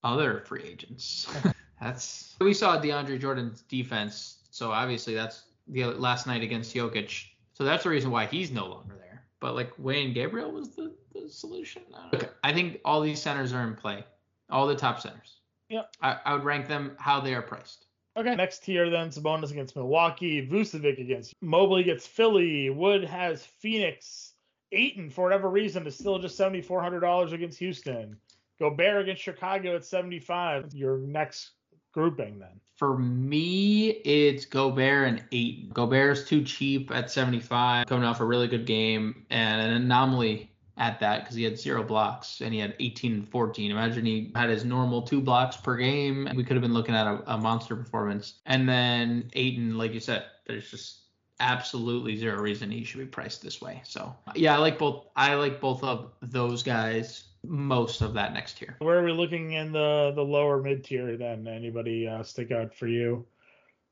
other 0.02 0.42
free 0.46 0.64
agents. 0.64 1.28
that's 1.80 2.34
we 2.40 2.54
saw 2.54 2.80
DeAndre 2.80 3.20
Jordan's 3.20 3.62
defense, 3.62 4.38
so 4.50 4.72
obviously 4.72 5.14
that's 5.14 5.44
the 5.68 5.84
other, 5.84 5.94
last 5.94 6.26
night 6.26 6.42
against 6.42 6.74
Jokic. 6.74 7.26
So 7.52 7.64
that's 7.64 7.84
the 7.84 7.90
reason 7.90 8.10
why 8.10 8.26
he's 8.26 8.50
no 8.50 8.66
longer 8.66 8.96
there. 8.98 9.22
But 9.38 9.54
like 9.54 9.76
Wenyen 9.76 10.14
Gabriel 10.14 10.50
was 10.50 10.70
the, 10.70 10.92
the 11.14 11.28
solution. 11.28 11.82
I, 11.94 12.16
don't. 12.16 12.28
I 12.42 12.52
think 12.52 12.80
all 12.84 13.00
these 13.00 13.20
centers 13.22 13.52
are 13.52 13.62
in 13.62 13.74
play, 13.74 14.04
all 14.50 14.66
the 14.66 14.74
top 14.76 15.00
centers. 15.00 15.38
Yep. 15.68 15.94
I, 16.00 16.16
I 16.24 16.32
would 16.34 16.44
rank 16.44 16.66
them 16.68 16.96
how 16.98 17.20
they 17.20 17.34
are 17.34 17.42
priced. 17.42 17.86
Okay. 18.16 18.34
Next 18.34 18.64
tier 18.64 18.90
then, 18.90 19.08
Sabonis 19.08 19.50
against 19.52 19.74
Milwaukee, 19.74 20.46
Vucevic 20.46 21.00
against 21.00 21.34
Mobley 21.40 21.82
gets 21.82 22.06
Philly, 22.06 22.68
Wood 22.68 23.04
has 23.04 23.44
Phoenix, 23.44 24.34
Ayton 24.72 25.08
for 25.10 25.24
whatever 25.24 25.48
reason 25.48 25.86
is 25.86 25.96
still 25.96 26.18
just 26.18 26.36
seventy 26.36 26.60
four 26.60 26.82
hundred 26.82 27.00
dollars 27.00 27.32
against 27.32 27.58
Houston. 27.58 28.16
Gobert 28.60 29.02
against 29.02 29.22
Chicago 29.22 29.76
at 29.76 29.84
seventy 29.84 30.18
five. 30.18 30.72
Your 30.74 30.98
next 30.98 31.52
grouping 31.92 32.38
then. 32.38 32.60
For 32.76 32.98
me, 32.98 33.90
it's 33.90 34.44
Gobert 34.44 35.08
and 35.08 35.24
eight. 35.32 35.72
Gobert's 35.72 36.24
too 36.24 36.42
cheap 36.42 36.90
at 36.90 37.10
75, 37.10 37.86
coming 37.86 38.04
off 38.04 38.20
a 38.20 38.24
really 38.24 38.48
good 38.48 38.66
game 38.66 39.24
and 39.30 39.60
an 39.60 39.70
anomaly 39.70 40.51
at 40.78 41.00
that 41.00 41.20
because 41.20 41.36
he 41.36 41.42
had 41.44 41.58
zero 41.58 41.82
blocks 41.82 42.40
and 42.40 42.52
he 42.52 42.60
had 42.60 42.74
18 42.80 43.12
and 43.12 43.28
14. 43.28 43.70
Imagine 43.70 44.04
he 44.04 44.32
had 44.34 44.50
his 44.50 44.64
normal 44.64 45.02
two 45.02 45.20
blocks 45.20 45.56
per 45.56 45.76
game. 45.76 46.28
We 46.34 46.44
could 46.44 46.56
have 46.56 46.62
been 46.62 46.72
looking 46.72 46.94
at 46.94 47.06
a, 47.06 47.34
a 47.34 47.38
monster 47.38 47.76
performance. 47.76 48.34
And 48.46 48.68
then 48.68 49.30
Ayton, 49.34 49.76
like 49.76 49.92
you 49.92 50.00
said, 50.00 50.24
there's 50.46 50.70
just 50.70 51.00
absolutely 51.40 52.16
zero 52.16 52.40
reason 52.40 52.70
he 52.70 52.84
should 52.84 53.00
be 53.00 53.06
priced 53.06 53.42
this 53.42 53.60
way. 53.60 53.82
So 53.84 54.14
yeah, 54.34 54.54
I 54.54 54.58
like 54.58 54.78
both. 54.78 55.06
I 55.16 55.34
like 55.34 55.60
both 55.60 55.82
of 55.82 56.12
those 56.22 56.62
guys 56.62 57.24
most 57.44 58.00
of 58.00 58.14
that 58.14 58.32
next 58.32 58.60
year. 58.60 58.76
Where 58.78 58.98
are 58.98 59.04
we 59.04 59.12
looking 59.12 59.52
in 59.52 59.72
the 59.72 60.12
the 60.14 60.22
lower 60.22 60.62
mid 60.62 60.84
tier 60.84 61.16
then? 61.16 61.46
Anybody 61.46 62.06
uh, 62.06 62.22
stick 62.22 62.52
out 62.52 62.74
for 62.74 62.86
you? 62.86 63.26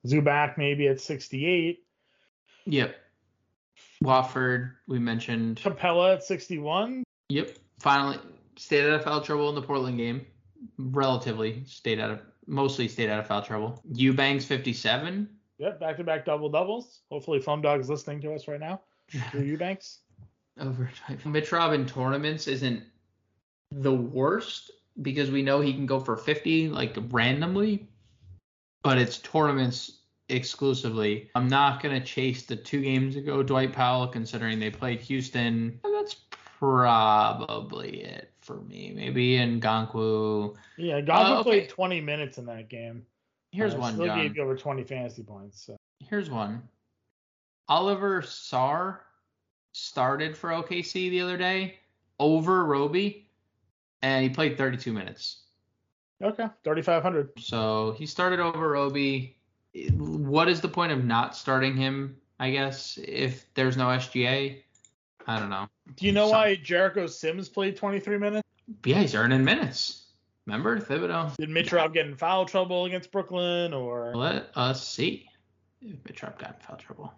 Zubac 0.06 0.56
maybe 0.56 0.88
at 0.88 1.00
68. 1.00 1.84
Yep. 2.64 2.94
Watford, 4.02 4.76
we 4.86 4.98
mentioned. 4.98 5.60
Capela 5.62 6.14
at 6.14 6.24
61. 6.24 7.04
Yep. 7.28 7.56
Finally 7.80 8.18
stayed 8.56 8.86
out 8.86 8.92
of 8.92 9.04
foul 9.04 9.20
trouble 9.20 9.48
in 9.48 9.54
the 9.54 9.62
Portland 9.62 9.98
game. 9.98 10.26
Relatively 10.78 11.64
stayed 11.66 12.00
out 12.00 12.10
of 12.10 12.20
mostly 12.46 12.88
stayed 12.88 13.08
out 13.08 13.20
of 13.20 13.26
foul 13.26 13.42
trouble. 13.42 13.82
Eubanks 13.92 14.44
57. 14.44 15.28
Yep, 15.58 15.80
back 15.80 15.96
to 15.98 16.04
back 16.04 16.24
double 16.24 16.48
doubles. 16.48 17.00
Hopefully, 17.10 17.40
Foam 17.40 17.64
is 17.64 17.88
listening 17.88 18.20
to 18.22 18.34
us 18.34 18.48
right 18.48 18.60
now. 18.60 18.80
Drew 19.30 19.42
Eubanks. 19.42 20.00
Overtime. 20.58 21.18
Mitch 21.24 21.52
Robin 21.52 21.86
tournaments 21.86 22.46
isn't 22.48 22.82
the 23.70 23.94
worst 23.94 24.70
because 25.02 25.30
we 25.30 25.42
know 25.42 25.60
he 25.60 25.72
can 25.72 25.86
go 25.86 26.00
for 26.00 26.16
50 26.16 26.68
like 26.68 26.96
randomly, 27.10 27.88
but 28.82 28.98
it's 28.98 29.18
tournaments 29.18 29.99
exclusively. 30.30 31.30
I'm 31.34 31.48
not 31.48 31.82
gonna 31.82 32.00
chase 32.00 32.44
the 32.44 32.56
two 32.56 32.80
games 32.82 33.16
ago 33.16 33.42
Dwight 33.42 33.72
Powell 33.72 34.06
considering 34.06 34.58
they 34.58 34.70
played 34.70 35.00
Houston. 35.00 35.78
And 35.84 35.94
that's 35.94 36.14
probably 36.58 38.02
it 38.02 38.30
for 38.40 38.60
me. 38.62 38.92
Maybe 38.94 39.36
Okongwu. 39.38 40.56
Yeah, 40.76 41.00
Gonzo 41.00 41.08
Uh, 41.36 41.40
okay. 41.40 41.50
played 41.50 41.68
20 41.68 42.00
minutes 42.00 42.38
in 42.38 42.46
that 42.46 42.68
game. 42.68 43.04
Here's 43.52 43.74
Uh, 43.74 43.78
one, 43.78 43.94
Still 43.94 44.06
John. 44.06 44.18
gave 44.22 44.36
you 44.36 44.42
over 44.42 44.56
20 44.56 44.84
fantasy 44.84 45.22
points. 45.22 45.60
So. 45.62 45.76
Here's 46.00 46.30
one. 46.30 46.62
Olivier 47.68 48.20
Sarr 48.22 48.98
started 49.72 50.36
for 50.36 50.50
OKC 50.52 51.10
the 51.10 51.20
other 51.20 51.36
day 51.36 51.78
over 52.18 52.64
Roby, 52.64 53.28
and 54.02 54.22
he 54.22 54.28
played 54.30 54.56
32 54.58 54.92
minutes. 54.92 55.42
Okay, 56.22 56.46
3,500. 56.64 57.30
So 57.38 57.92
he 57.98 58.04
started 58.06 58.40
over 58.40 58.68
Roby. 58.70 59.36
What 59.74 60.48
is 60.48 60.60
the 60.60 60.68
point 60.68 60.92
of 60.92 61.04
not 61.04 61.36
starting 61.36 61.76
him? 61.76 62.16
I 62.38 62.50
guess 62.50 62.98
if 63.02 63.46
there's 63.54 63.76
no 63.76 63.86
SGA, 63.86 64.62
I 65.26 65.38
don't 65.38 65.50
know. 65.50 65.68
Do 65.96 66.06
you 66.06 66.12
know 66.12 66.26
Some- 66.26 66.38
why 66.38 66.56
Jericho 66.56 67.06
Sims 67.06 67.48
played 67.48 67.76
23 67.76 68.18
minutes? 68.18 68.48
Yeah, 68.84 69.00
he's 69.00 69.14
earning 69.14 69.44
minutes. 69.44 70.06
Remember 70.46 70.80
Thibodeau? 70.80 71.36
Did 71.36 71.50
Mitch 71.50 71.72
Rob 71.72 71.92
get 71.92 72.06
in 72.06 72.16
foul 72.16 72.46
trouble 72.46 72.86
against 72.86 73.12
Brooklyn 73.12 73.72
or? 73.74 74.14
Let 74.14 74.50
us 74.54 74.86
see 74.86 75.28
if 75.82 76.02
Mitrop 76.04 76.38
got 76.38 76.54
in 76.54 76.66
foul 76.66 76.76
trouble. 76.76 77.12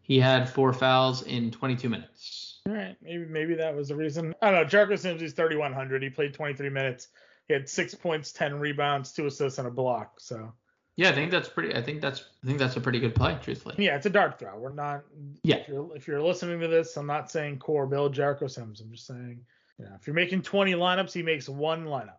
He 0.00 0.20
had 0.20 0.48
four 0.48 0.72
fouls 0.72 1.22
in 1.22 1.50
22 1.50 1.88
minutes. 1.88 2.60
All 2.66 2.72
right, 2.74 2.96
maybe 3.02 3.26
maybe 3.26 3.54
that 3.56 3.74
was 3.74 3.88
the 3.88 3.96
reason. 3.96 4.34
I 4.40 4.50
don't 4.50 4.60
know. 4.62 4.64
Jericho 4.64 4.96
Sims 4.96 5.20
is 5.22 5.32
3,100. 5.32 6.02
He 6.02 6.08
played 6.10 6.32
23 6.32 6.70
minutes. 6.70 7.08
He 7.48 7.54
had 7.54 7.68
six 7.68 7.94
points, 7.94 8.32
10 8.32 8.58
rebounds, 8.58 9.12
two 9.12 9.26
assists, 9.26 9.58
and 9.58 9.68
a 9.68 9.70
block. 9.70 10.20
So 10.20 10.52
Yeah, 10.96 11.10
I 11.10 11.12
think 11.12 11.30
that's 11.30 11.48
pretty. 11.48 11.74
I 11.74 11.82
think 11.82 12.00
that's. 12.00 12.24
I 12.42 12.46
think 12.46 12.58
that's 12.58 12.76
a 12.76 12.80
pretty 12.80 12.98
good 13.00 13.14
play, 13.14 13.38
truthfully. 13.42 13.74
yeah, 13.78 13.96
it's 13.96 14.06
a 14.06 14.10
dart 14.10 14.38
throw. 14.38 14.58
We're 14.58 14.72
not. 14.72 15.02
Yeah. 15.42 15.56
If 15.56 15.68
you're 15.68 15.96
if 15.96 16.08
you're 16.08 16.22
listening 16.22 16.58
to 16.60 16.68
this, 16.68 16.96
I'm 16.96 17.06
not 17.06 17.30
saying 17.30 17.58
core 17.58 17.86
build 17.86 18.14
Jericho 18.14 18.46
Sims. 18.46 18.80
I'm 18.80 18.90
just 18.90 19.06
saying, 19.06 19.40
yeah, 19.78 19.94
if 19.94 20.06
you're 20.06 20.14
making 20.14 20.40
20 20.42 20.72
lineups, 20.72 21.12
he 21.12 21.22
makes 21.22 21.48
one 21.50 21.84
lineup. 21.84 22.16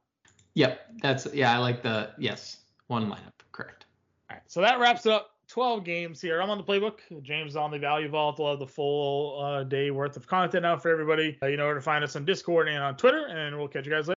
Yep, 0.53 0.79
that's. 1.01 1.27
Yeah, 1.33 1.55
I 1.55 1.57
like 1.57 1.81
the. 1.81 2.11
Yes, 2.19 2.57
one 2.85 3.07
lineup. 3.09 3.33
Correct. 3.51 3.85
All 4.29 4.35
right, 4.35 4.43
so 4.47 4.61
that 4.61 4.79
wraps 4.79 5.05
it 5.05 5.11
up. 5.11 5.31
12 5.47 5.85
games 5.85 6.19
here. 6.21 6.41
I'm 6.41 6.49
on 6.49 6.57
the 6.57 6.63
playbook. 6.63 6.99
James 7.23 7.51
is 7.51 7.55
on 7.55 7.71
the 7.71 7.79
Value 7.79 8.09
Vault. 8.09 8.37
We'll 8.37 8.49
have 8.49 8.59
the 8.59 8.67
full 8.67 9.41
uh, 9.41 9.63
day 9.63 9.91
worth 9.91 10.17
of 10.17 10.27
content 10.27 10.65
out 10.65 10.81
for 10.81 10.91
everybody. 10.91 11.37
Uh, 11.41 11.45
you 11.47 11.55
know 11.55 11.65
where 11.65 11.73
to 11.73 11.81
find 11.81 12.03
us 12.03 12.17
on 12.17 12.25
Discord 12.25 12.67
and 12.67 12.83
on 12.83 12.97
Twitter, 12.97 13.27
and 13.27 13.57
we'll 13.57 13.69
catch 13.69 13.85
you 13.85 13.91
guys 13.91 14.09
later. 14.09 14.16